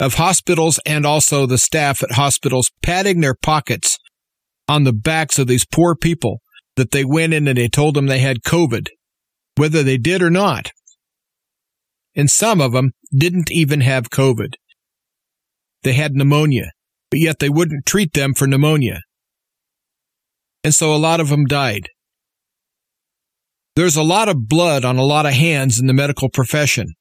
[0.00, 3.98] of hospitals and also the staff at hospitals padding their pockets
[4.68, 6.40] on the backs of these poor people
[6.76, 8.88] that they went in and they told them they had COVID,
[9.56, 10.70] whether they did or not.
[12.16, 14.54] And some of them didn't even have COVID.
[15.82, 16.72] They had pneumonia,
[17.10, 19.00] but yet they wouldn't treat them for pneumonia.
[20.62, 21.88] And so a lot of them died.
[23.76, 26.94] There's a lot of blood on a lot of hands in the medical profession.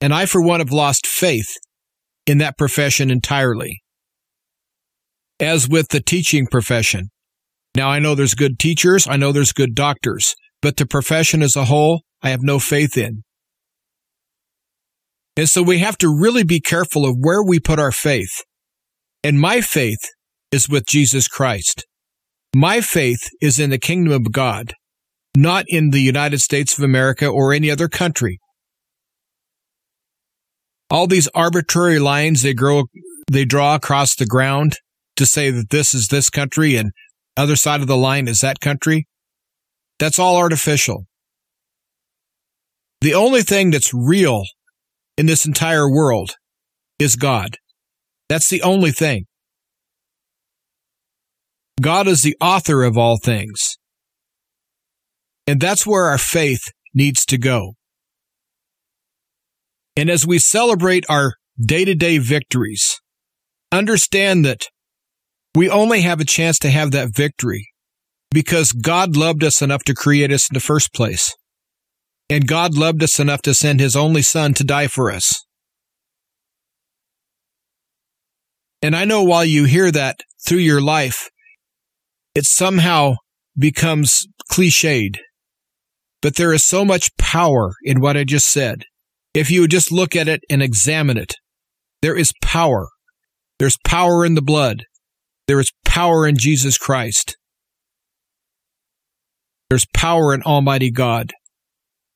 [0.00, 1.48] And I, for one, have lost faith
[2.26, 3.82] in that profession entirely.
[5.40, 7.11] As with the teaching profession.
[7.74, 11.56] Now, I know there's good teachers, I know there's good doctors, but the profession as
[11.56, 13.24] a whole, I have no faith in.
[15.36, 18.44] And so we have to really be careful of where we put our faith.
[19.24, 20.00] And my faith
[20.50, 21.86] is with Jesus Christ.
[22.54, 24.74] My faith is in the kingdom of God,
[25.34, 28.38] not in the United States of America or any other country.
[30.90, 32.84] All these arbitrary lines they grow,
[33.30, 34.74] they draw across the ground
[35.16, 36.92] to say that this is this country and
[37.36, 39.06] other side of the line is that country.
[39.98, 41.06] That's all artificial.
[43.00, 44.44] The only thing that's real
[45.16, 46.36] in this entire world
[46.98, 47.56] is God.
[48.28, 49.26] That's the only thing.
[51.80, 53.76] God is the author of all things.
[55.46, 56.62] And that's where our faith
[56.94, 57.74] needs to go.
[59.96, 63.00] And as we celebrate our day to day victories,
[63.70, 64.68] understand that
[65.54, 67.68] we only have a chance to have that victory
[68.30, 71.34] because God loved us enough to create us in the first place.
[72.30, 75.44] And God loved us enough to send his only son to die for us.
[78.80, 81.28] And I know while you hear that through your life,
[82.34, 83.16] it somehow
[83.56, 85.16] becomes cliched.
[86.22, 88.84] But there is so much power in what I just said.
[89.34, 91.34] If you just look at it and examine it,
[92.00, 92.88] there is power.
[93.58, 94.84] There's power in the blood.
[95.46, 97.36] There is power in Jesus Christ.
[99.68, 101.32] There's power in Almighty God.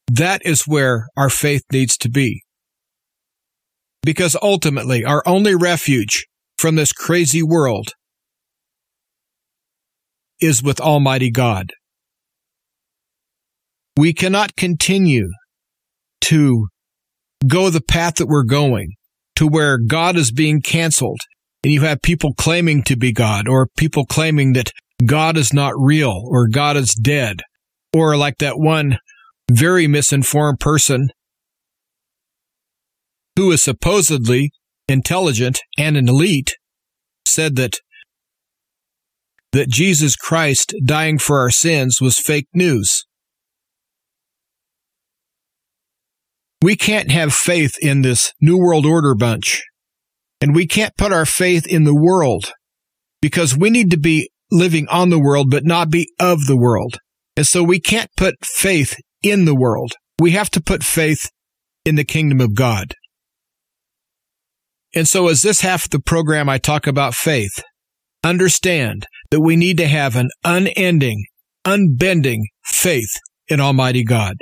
[0.08, 2.42] That is where our faith needs to be.
[4.02, 6.26] Because ultimately, our only refuge
[6.58, 7.92] from this crazy world
[10.40, 11.70] is with Almighty God.
[13.96, 15.30] We cannot continue
[16.22, 16.68] to
[17.46, 18.92] go the path that we're going
[19.36, 21.20] to where God is being canceled
[21.66, 24.70] and you have people claiming to be God or people claiming that
[25.04, 27.42] God is not real or God is dead
[27.92, 29.00] or like that one
[29.50, 31.08] very misinformed person
[33.34, 34.52] who is supposedly
[34.86, 36.54] intelligent and an elite
[37.26, 37.80] said that
[39.50, 43.04] that Jesus Christ dying for our sins was fake news.
[46.62, 49.64] We can't have faith in this New World Order bunch.
[50.41, 52.53] And we can't put our faith in the world
[53.22, 56.99] because we need to be living on the world, but not be of the world.
[57.37, 59.93] And so we can't put faith in the world.
[60.20, 61.30] We have to put faith
[61.84, 62.95] in the kingdom of God.
[64.95, 67.62] And so as this half of the program, I talk about faith,
[68.24, 71.24] understand that we need to have an unending,
[71.66, 73.11] unbending faith
[73.49, 74.37] in Almighty God.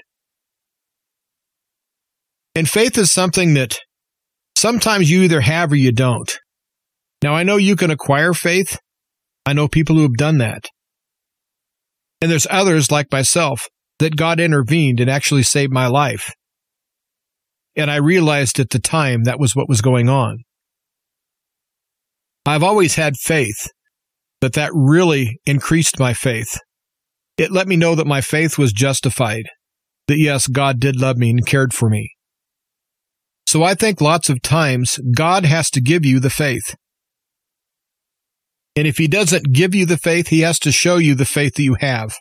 [2.55, 3.79] And faith is something that
[4.65, 6.39] sometimes you either have or you don't.
[7.23, 8.79] Now, I know you can acquire faith.
[9.45, 10.65] I know people who have done that.
[12.23, 16.33] And there's others like myself that God intervened and actually saved my life.
[17.77, 20.39] And I realized at the time that was what was going on.
[22.47, 23.69] I've always had faith,
[24.41, 26.59] but that really increased my faith.
[27.37, 29.45] It let me know that my faith was justified,
[30.09, 32.14] that yes, God did love me and cared for me.
[33.55, 36.75] So I think lots of times God has to give you the faith.
[38.75, 41.55] And if he doesn't give you the faith, he has to show you the faith
[41.55, 42.17] that you have.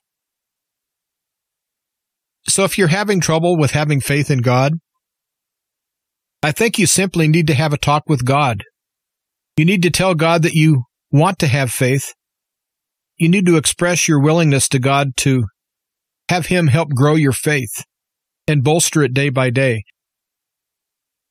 [2.48, 4.74] So if you're having trouble with having faith in God,
[6.44, 8.62] I think you simply need to have a talk with God.
[9.58, 12.14] You need to tell God that you want to have faith.
[13.18, 15.46] You need to express your willingness to God to
[16.30, 17.84] have Him help grow your faith
[18.48, 19.82] and bolster it day by day.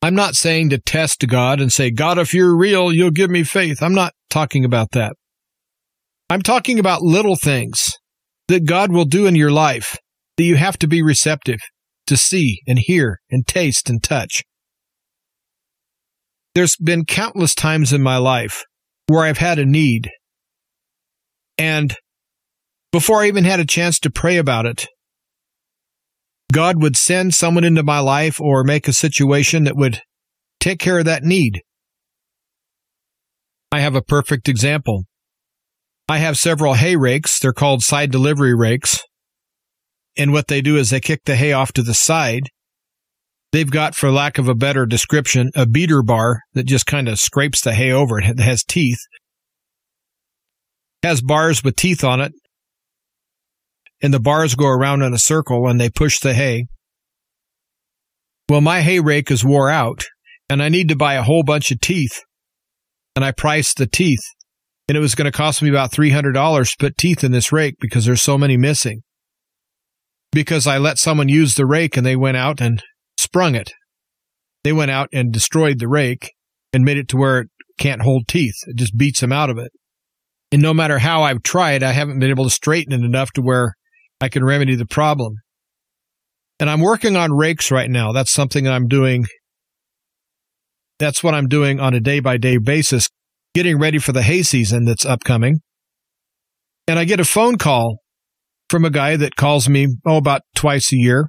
[0.04, 3.44] I'm not saying to test God and say, God, if you're real, you'll give me
[3.44, 3.80] faith.
[3.80, 5.14] I'm not talking about that.
[6.28, 7.92] I'm talking about little things
[8.48, 9.96] that God will do in your life
[10.36, 11.60] that you have to be receptive
[12.08, 14.42] to see and hear and taste and touch.
[16.54, 18.64] There's been countless times in my life
[19.06, 20.10] where I've had a need.
[21.58, 21.94] And
[22.90, 24.86] before I even had a chance to pray about it,
[26.52, 30.00] God would send someone into my life or make a situation that would
[30.60, 31.62] take care of that need.
[33.72, 35.04] I have a perfect example.
[36.08, 37.38] I have several hay rakes.
[37.38, 39.02] They're called side delivery rakes.
[40.16, 42.42] And what they do is they kick the hay off to the side.
[43.52, 47.18] They've got, for lack of a better description, a beater bar that just kind of
[47.18, 48.18] scrapes the hay over.
[48.18, 48.98] It has teeth.
[51.02, 52.32] It has bars with teeth on it.
[54.02, 56.66] And the bars go around in a circle and they push the hay.
[58.48, 60.04] Well, my hay rake is wore out
[60.50, 62.20] and I need to buy a whole bunch of teeth.
[63.14, 64.24] And I priced the teeth
[64.88, 67.76] and it was going to cost me about $300 to put teeth in this rake
[67.80, 69.02] because there's so many missing.
[70.32, 72.82] Because I let someone use the rake and they went out and
[73.18, 73.72] sprung it.
[74.64, 76.32] They went out and destroyed the rake
[76.72, 77.48] and made it to where it
[77.78, 78.54] can't hold teeth.
[78.66, 79.72] It just beats them out of it.
[80.50, 83.40] And no matter how I've tried, I haven't been able to straighten it enough to
[83.40, 83.74] where
[84.22, 85.34] I can remedy the problem.
[86.60, 88.12] And I'm working on rakes right now.
[88.12, 89.26] That's something I'm doing.
[91.00, 93.10] That's what I'm doing on a day by day basis,
[93.52, 95.58] getting ready for the hay season that's upcoming.
[96.86, 97.98] And I get a phone call
[98.70, 101.28] from a guy that calls me, oh, about twice a year.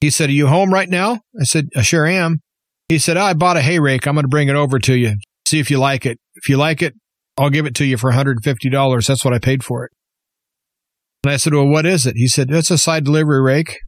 [0.00, 1.20] He said, Are you home right now?
[1.40, 2.40] I said, I sure am.
[2.88, 4.06] He said, oh, I bought a hay rake.
[4.06, 5.14] I'm going to bring it over to you.
[5.46, 6.18] See if you like it.
[6.34, 6.94] If you like it,
[7.38, 9.06] I'll give it to you for $150.
[9.06, 9.92] That's what I paid for it.
[11.26, 12.14] And I said, Well, what is it?
[12.14, 13.78] He said, It's a side delivery rake.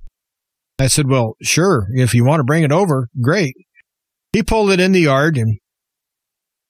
[0.77, 1.87] I said, Well, sure.
[1.93, 3.55] If you want to bring it over, great.
[4.33, 5.61] He pulled it in the yard and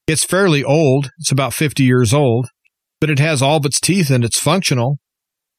[0.05, 1.09] it's fairly old.
[1.17, 2.49] It's about 50 years old,
[3.01, 4.99] but it has all of its teeth and it's functional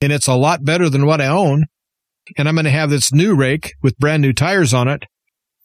[0.00, 1.64] and it's a lot better than what I own.
[2.38, 5.06] And I'm going to have this new rake with brand new tires on it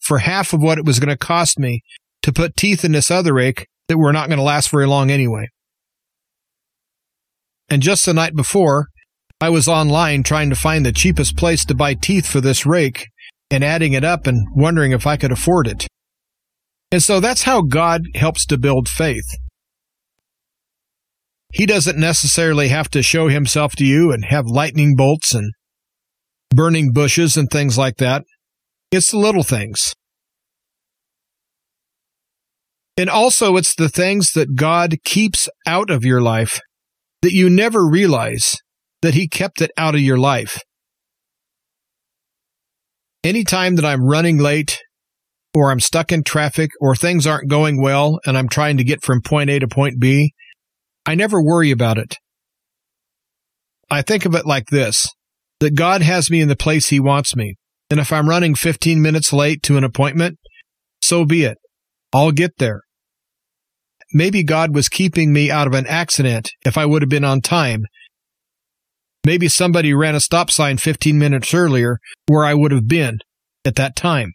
[0.00, 1.82] for half of what it was going to cost me
[2.22, 5.12] to put teeth in this other rake that were not going to last very long
[5.12, 5.46] anyway.
[7.68, 8.88] And just the night before,
[9.40, 13.08] I was online trying to find the cheapest place to buy teeth for this rake
[13.50, 15.86] and adding it up and wondering if I could afford it.
[16.90, 19.26] And so that's how God helps to build faith.
[21.52, 25.52] He doesn't necessarily have to show himself to you and have lightning bolts and
[26.50, 28.24] burning bushes and things like that.
[28.90, 29.92] It's the little things.
[32.96, 36.60] And also, it's the things that God keeps out of your life
[37.20, 38.56] that you never realize
[39.02, 40.60] that He kept it out of your life.
[43.24, 44.78] Anytime that I'm running late,
[45.54, 49.02] or I'm stuck in traffic, or things aren't going well and I'm trying to get
[49.02, 50.32] from point A to point B,
[51.04, 52.16] I never worry about it.
[53.90, 55.08] I think of it like this
[55.60, 57.56] that God has me in the place He wants me.
[57.88, 60.38] And if I'm running 15 minutes late to an appointment,
[61.00, 61.56] so be it.
[62.12, 62.82] I'll get there.
[64.12, 67.40] Maybe God was keeping me out of an accident if I would have been on
[67.40, 67.84] time.
[69.26, 71.98] Maybe somebody ran a stop sign 15 minutes earlier
[72.28, 73.18] where I would have been
[73.64, 74.34] at that time.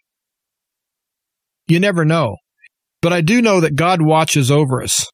[1.66, 2.36] You never know.
[3.00, 5.06] But I do know that God watches over us.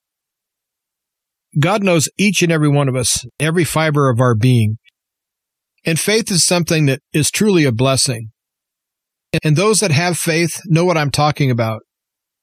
[1.61, 4.79] God knows each and every one of us, every fiber of our being.
[5.87, 8.31] And faith is something that is truly a blessing.
[9.45, 11.83] And those that have faith know what I'm talking about.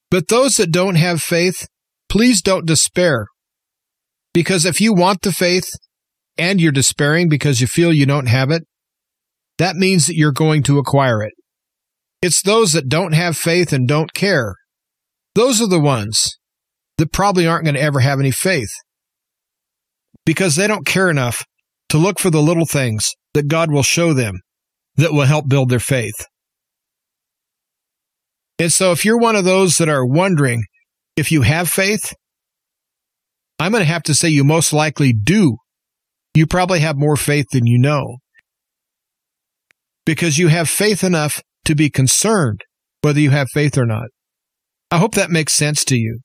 [0.09, 1.67] But those that don't have faith,
[2.07, 3.25] please don't despair.
[4.33, 5.69] Because if you want the faith
[6.37, 8.63] and you're despairing because you feel you don't have it,
[9.57, 11.33] that means that you're going to acquire it.
[12.21, 14.55] It's those that don't have faith and don't care.
[15.35, 16.37] Those are the ones
[16.97, 18.71] that probably aren't going to ever have any faith
[20.25, 21.43] because they don't care enough
[21.89, 24.39] to look for the little things that God will show them
[24.95, 26.25] that will help build their faith.
[28.57, 30.63] And so if you're one of those that are wondering
[31.15, 32.13] if you have faith,
[33.59, 35.57] I'm going to have to say you most likely do.
[36.35, 38.17] You probably have more faith than you know.
[40.05, 42.61] Because you have faith enough to be concerned
[43.01, 44.07] whether you have faith or not.
[44.89, 46.19] I hope that makes sense to you.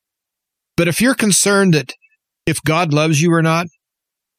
[0.76, 1.92] But if you're concerned that
[2.46, 3.66] if God loves you or not,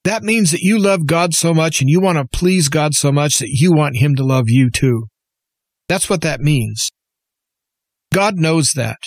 [0.03, 3.11] that means that you love God so much and you want to please God so
[3.11, 5.05] much that you want Him to love you too.
[5.87, 6.89] That's what that means.
[8.11, 8.97] God knows that.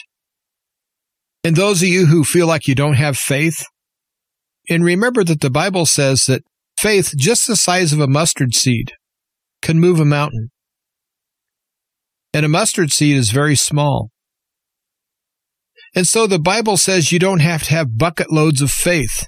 [1.43, 3.65] And those of you who feel like you don't have faith,
[4.71, 6.43] and remember that the Bible says that
[6.85, 8.93] faith, just the size of a mustard seed,
[9.63, 10.51] can move a mountain.
[12.35, 14.11] And a mustard seed is very small.
[15.95, 19.25] And so the Bible says you don't have to have bucket loads of faith.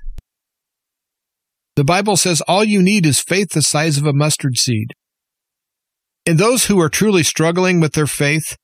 [1.76, 4.88] The Bible says all you need is faith the size of a mustard seed.
[6.26, 8.58] And those who are truly struggling with their faith,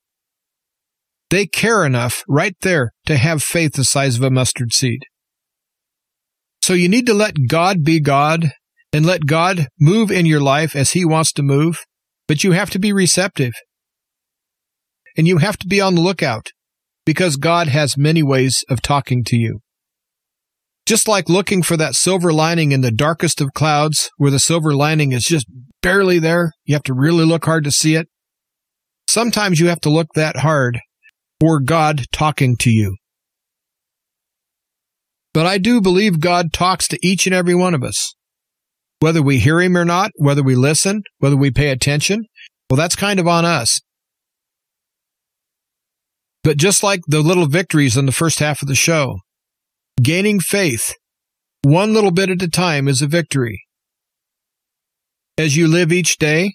[1.31, 4.99] they care enough right there to have faith the size of a mustard seed.
[6.61, 8.51] So you need to let God be God
[8.93, 11.83] and let God move in your life as He wants to move,
[12.27, 13.53] but you have to be receptive.
[15.17, 16.51] And you have to be on the lookout
[17.05, 19.59] because God has many ways of talking to you.
[20.85, 24.75] Just like looking for that silver lining in the darkest of clouds where the silver
[24.75, 25.47] lining is just
[25.81, 28.07] barely there, you have to really look hard to see it.
[29.07, 30.79] Sometimes you have to look that hard
[31.39, 32.97] for God talking to you.
[35.33, 38.13] But I do believe God talks to each and every one of us.
[39.03, 42.23] Whether we hear Him or not, whether we listen, whether we pay attention,
[42.69, 43.81] well, that's kind of on us.
[46.41, 49.17] But just like the little victories in the first half of the show,
[50.01, 50.93] gaining faith
[51.63, 53.65] one little bit at a time is a victory.
[55.37, 56.53] As you live each day,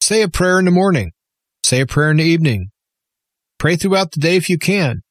[0.00, 1.10] say a prayer in the morning,
[1.62, 2.70] say a prayer in the evening,
[3.58, 5.02] pray throughout the day if you can.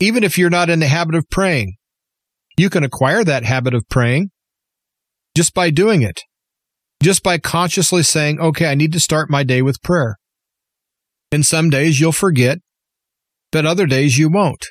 [0.00, 1.76] Even if you're not in the habit of praying,
[2.58, 4.32] you can acquire that habit of praying
[5.36, 6.20] just by doing it,
[7.02, 10.16] just by consciously saying, okay, I need to start my day with prayer.
[11.30, 12.58] And some days you'll forget,
[13.50, 14.66] but other days you won't.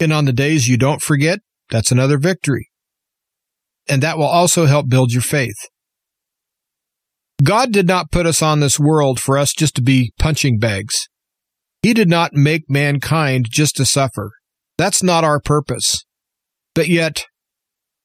[0.00, 1.40] And on the days you don't forget,
[1.70, 2.70] that's another victory.
[3.88, 5.56] And that will also help build your faith.
[7.42, 11.08] God did not put us on this world for us just to be punching bags.
[11.82, 14.32] He did not make mankind just to suffer.
[14.76, 16.04] That's not our purpose.
[16.74, 17.26] But yet,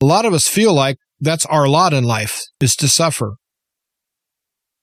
[0.02, 3.36] a lot of us feel like that's our lot in life, is to suffer.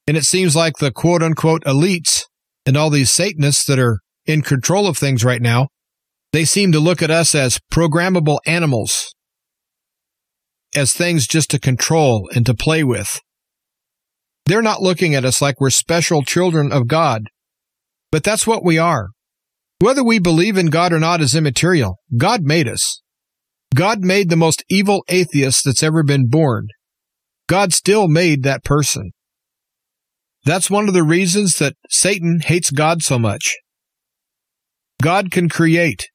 [0.07, 2.23] And it seems like the quote unquote elites
[2.67, 5.69] and all these Satanists that are in control of things right now,
[6.33, 9.15] they seem to look at us as programmable animals,
[10.75, 13.21] as things just to control and to play with.
[14.47, 17.23] They're not looking at us like we're special children of God,
[18.11, 19.11] but that's what we are.
[19.81, 21.97] Whether we believe in God or not is immaterial.
[22.17, 23.01] God made us.
[23.75, 26.69] God made the most evil atheist that's ever been born.
[27.49, 29.13] God still made that person.
[30.45, 33.57] That's one of the reasons that Satan hates God so much.
[35.03, 36.09] God can create.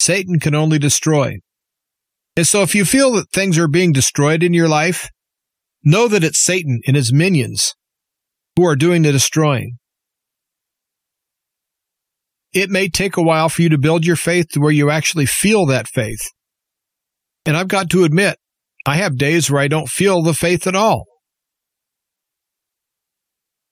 [0.00, 1.36] Satan can only destroy.
[2.36, 5.08] And so if you feel that things are being destroyed in your life,
[5.84, 7.74] know that it's Satan and his minions
[8.56, 9.76] who are doing the destroying.
[12.52, 15.26] It may take a while for you to build your faith to where you actually
[15.26, 16.30] feel that faith.
[17.44, 18.36] And I've got to admit,
[18.86, 21.04] I have days where I don't feel the faith at all.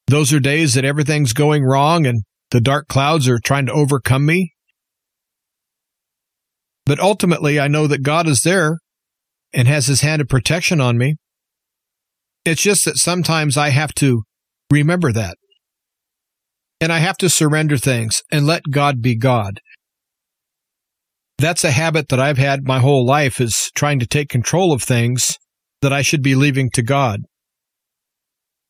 [0.06, 4.26] Those are days that everything's going wrong and the dark clouds are trying to overcome
[4.26, 4.52] me.
[6.84, 8.78] But ultimately, I know that God is there
[9.52, 11.16] and has his hand of protection on me.
[12.44, 14.22] It's just that sometimes I have to
[14.70, 15.36] remember that.
[16.80, 19.60] And I have to surrender things and let God be God.
[21.40, 24.82] That's a habit that I've had my whole life is trying to take control of
[24.82, 25.38] things
[25.80, 27.20] that I should be leaving to God.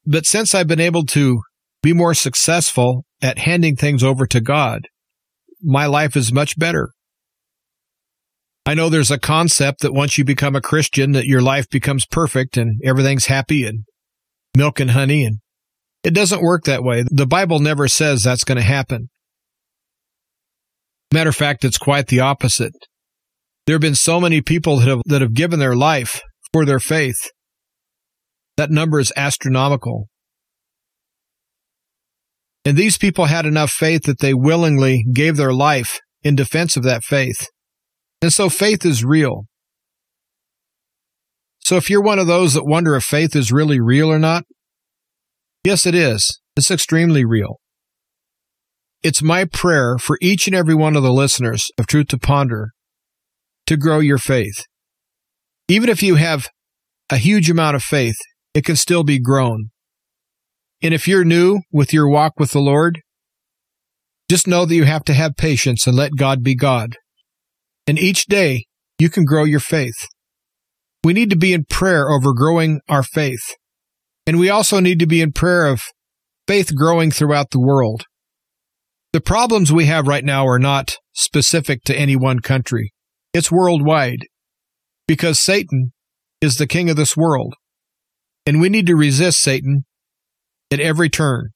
[0.06, 1.40] But since I've been able to
[1.82, 4.82] be more successful at handing things over to God,
[5.60, 6.90] my life is much better.
[8.64, 12.06] I know there's a concept that once you become a Christian that your life becomes
[12.06, 13.80] perfect and everything's happy and
[14.56, 15.38] milk and honey and
[16.04, 17.02] it doesn't work that way.
[17.10, 19.10] The Bible never says that's going to happen.
[21.12, 22.72] Matter of fact, it's quite the opposite.
[23.66, 26.20] There have been so many people that have, that have given their life
[26.52, 27.18] for their faith.
[28.56, 30.08] That number is astronomical.
[32.64, 36.82] And these people had enough faith that they willingly gave their life in defense of
[36.84, 37.48] that faith.
[38.22, 39.44] And so faith is real.
[41.64, 44.44] So if you're one of those that wonder if faith is really real or not,
[45.64, 46.40] yes, it is.
[46.56, 47.60] It's extremely real.
[49.02, 52.72] It's my prayer for each and every one of the listeners of Truth to Ponder
[53.66, 54.66] to grow your faith.
[55.68, 56.48] Even if you have
[57.08, 58.18] a huge amount of faith,
[58.52, 59.70] it can still be grown.
[60.82, 63.00] And if you're new with your walk with the Lord,
[64.28, 66.96] just know that you have to have patience and let God be God.
[67.86, 68.66] And each day
[68.98, 70.08] you can grow your faith.
[71.02, 73.56] We need to be in prayer over growing our faith.
[74.26, 75.80] And we also need to be in prayer of
[76.46, 78.04] faith growing throughout the world.
[79.12, 82.92] The problems we have right now are not specific to any one country.
[83.34, 84.26] It's worldwide
[85.08, 85.92] because Satan
[86.40, 87.54] is the king of this world.
[88.46, 89.84] And we need to resist Satan
[90.70, 91.50] at every turn.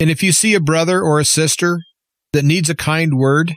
[0.00, 1.78] And if you see a brother or a sister
[2.32, 3.54] that needs a kind word,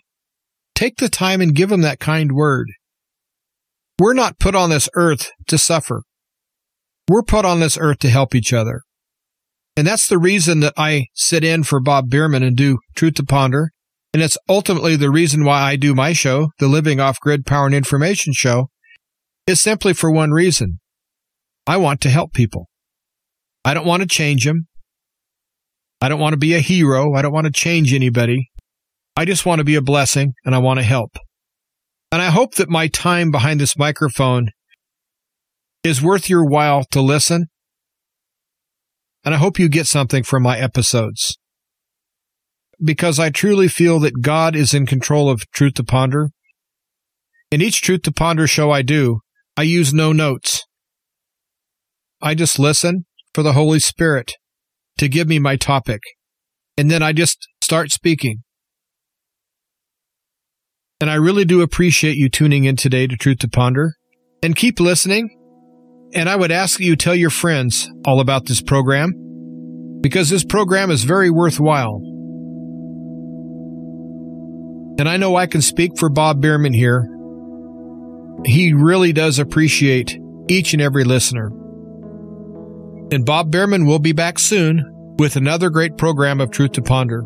[0.76, 2.68] take the time and give them that kind word.
[4.00, 6.04] We're not put on this earth to suffer.
[7.10, 8.84] We're put on this earth to help each other.
[9.78, 13.24] And that's the reason that I sit in for Bob Bierman and do Truth to
[13.24, 13.70] Ponder.
[14.12, 17.68] And it's ultimately the reason why I do my show, the Living Off Grid Power
[17.68, 18.70] and Information Show,
[19.46, 20.80] is simply for one reason.
[21.68, 22.68] I want to help people.
[23.64, 24.66] I don't want to change them.
[26.02, 27.14] I don't want to be a hero.
[27.14, 28.50] I don't want to change anybody.
[29.16, 31.18] I just want to be a blessing and I want to help.
[32.12, 34.48] And I hope that my time behind this microphone
[35.84, 37.46] is worth your while to listen.
[39.24, 41.38] And I hope you get something from my episodes.
[42.84, 46.30] Because I truly feel that God is in control of Truth to Ponder.
[47.52, 49.20] In each Truth to Ponder show I do,
[49.56, 50.64] I use no notes.
[52.22, 54.34] I just listen for the Holy Spirit
[54.98, 56.02] to give me my topic.
[56.78, 58.44] and then I just start speaking.
[61.02, 63.94] And I really do appreciate you tuning in today to Truth to Ponder
[64.42, 65.37] and keep listening.
[66.14, 69.14] And I would ask that you tell your friends all about this program
[70.02, 72.02] because this program is very worthwhile.
[75.00, 77.08] And I know I can speak for Bob Bierman here.
[78.46, 81.48] He really does appreciate each and every listener.
[83.12, 87.24] And Bob Bierman will be back soon with another great program of Truth to Ponder.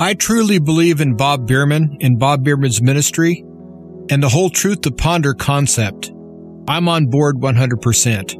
[0.00, 3.44] I truly believe in Bob Bierman, in Bob Bierman's ministry,
[4.10, 6.12] and the whole Truth to Ponder concept.
[6.68, 8.34] I'm on board 100%.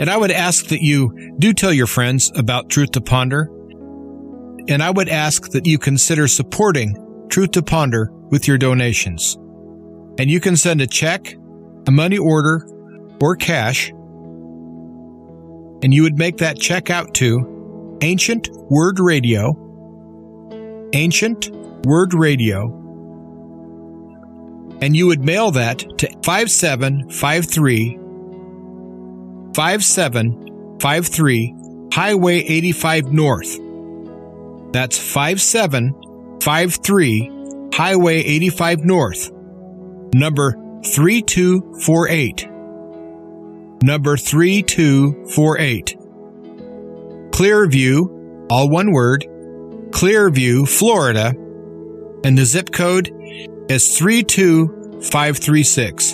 [0.00, 3.50] And I would ask that you do tell your friends about Truth to Ponder.
[4.68, 9.36] And I would ask that you consider supporting Truth to Ponder with your donations.
[10.18, 11.34] And you can send a check,
[11.86, 12.66] a money order,
[13.20, 13.92] or cash
[15.82, 19.56] and you would make that check out to Ancient Word Radio,
[20.92, 21.50] Ancient
[21.84, 22.68] Word Radio,
[24.82, 27.98] and you would mail that to 5753
[29.54, 31.54] 5753
[31.92, 33.58] Highway 85 North.
[34.72, 37.30] That's 5753
[37.74, 39.30] Highway 85 North,
[40.14, 40.52] number
[40.84, 42.50] 3248
[43.82, 45.96] number 3248.
[47.30, 49.24] Clearview, all one word,
[49.90, 51.34] Clearview, Florida,
[52.24, 53.10] and the zip code
[53.70, 56.12] is 32536.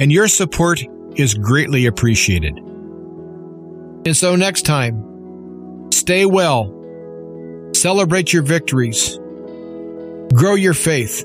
[0.00, 0.82] And your support
[1.16, 2.58] is greatly appreciated.
[2.58, 6.74] And so next time, stay well,
[7.74, 9.16] celebrate your victories,
[10.34, 11.24] grow your faith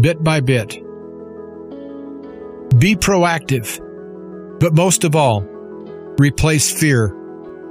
[0.00, 0.70] bit by bit,
[2.78, 3.80] be proactive
[4.62, 5.40] but most of all,
[6.20, 7.12] replace fear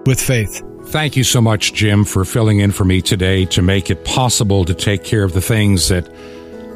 [0.05, 0.62] with faith.
[0.88, 4.66] Thank you so much, Jim, for filling in for me today to make it possible
[4.66, 6.14] to take care of the things that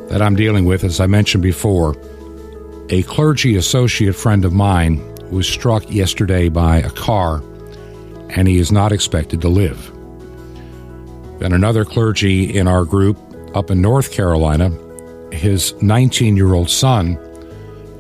[0.10, 0.84] that I'm dealing with.
[0.84, 1.96] As I mentioned before,
[2.90, 5.02] a clergy associate friend of mine
[5.32, 7.42] was struck yesterday by a car,
[8.30, 9.92] and he is not expected to live.
[11.40, 13.18] Then another clergy in our group
[13.56, 14.70] up in North Carolina,
[15.32, 17.20] his 19 year old son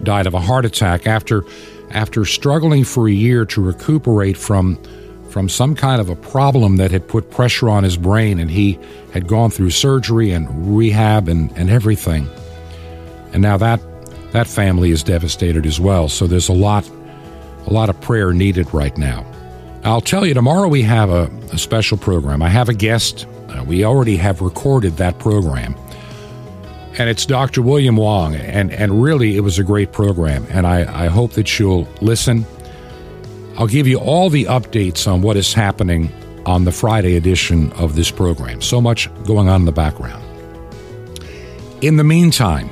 [0.03, 1.43] died of a heart attack after
[1.91, 4.77] after struggling for a year to recuperate from
[5.35, 8.79] from some kind of a problem that had put pressure on his brain and he
[9.11, 12.25] had gone through surgery and rehab and, and everything.
[13.33, 13.81] And now that
[14.31, 16.07] that family is devastated as well.
[16.07, 16.89] So there's a lot
[17.67, 19.29] a lot of prayer needed right now.
[19.83, 22.41] I'll tell you tomorrow we have a, a special program.
[22.41, 23.27] I have a guest.
[23.49, 25.75] Uh, we already have recorded that program
[26.97, 27.61] and it's Dr.
[27.61, 28.35] William Wong.
[28.35, 32.45] And, and really, it was a great program, and I, I hope that you'll listen.
[33.57, 36.11] I'll give you all the updates on what is happening
[36.45, 38.61] on the Friday edition of this program.
[38.61, 40.23] So much going on in the background.
[41.81, 42.69] In the meantime,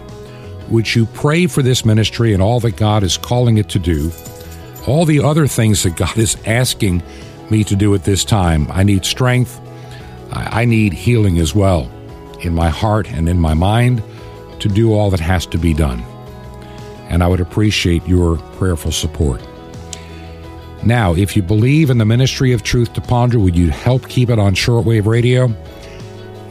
[0.70, 4.12] would you pray for this ministry and all that God is calling it to do?
[4.86, 7.02] All the other things that God is asking
[7.50, 8.68] me to do at this time.
[8.72, 9.60] I need strength.
[10.32, 11.90] I need healing as well
[12.42, 14.04] in my heart and in my mind
[14.60, 16.02] to do all that has to be done.
[17.10, 19.42] And I would appreciate your prayerful support.
[20.86, 24.30] Now, if you believe in the ministry of Truth to Ponder, would you help keep
[24.30, 25.54] it on shortwave radio?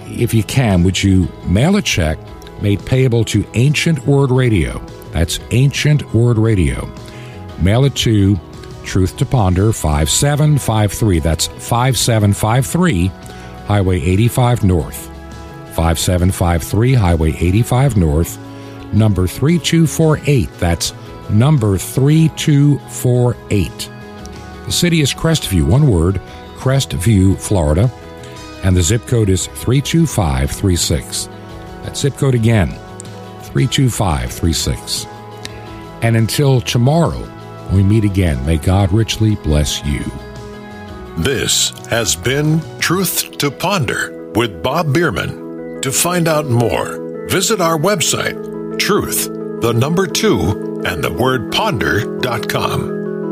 [0.06, 2.18] If you can, would you mail a check
[2.62, 4.78] made payable to Ancient Word Radio?
[5.12, 6.90] That's Ancient Word Radio.
[7.60, 8.38] Mail it to
[8.84, 11.18] Truth to Ponder 5753.
[11.18, 13.06] That's 5753
[13.66, 15.12] Highway 85 North.
[15.72, 18.38] 5753 Highway 85 North,
[18.92, 20.48] number 3248.
[20.58, 20.92] That's
[21.30, 23.90] number 3248.
[24.66, 26.20] The city is Crestview, one word,
[26.56, 27.90] Crestview, Florida,
[28.62, 31.28] and the zip code is 32536.
[31.82, 32.68] That zip code again,
[33.42, 35.06] 32536.
[36.02, 37.28] And until tomorrow,
[37.72, 40.04] we meet again, may God richly bless you.
[41.18, 45.80] This has been Truth to Ponder with Bob Bierman.
[45.82, 49.28] To find out more, visit our website, truth,
[49.60, 53.01] the number two, and the word ponder.com.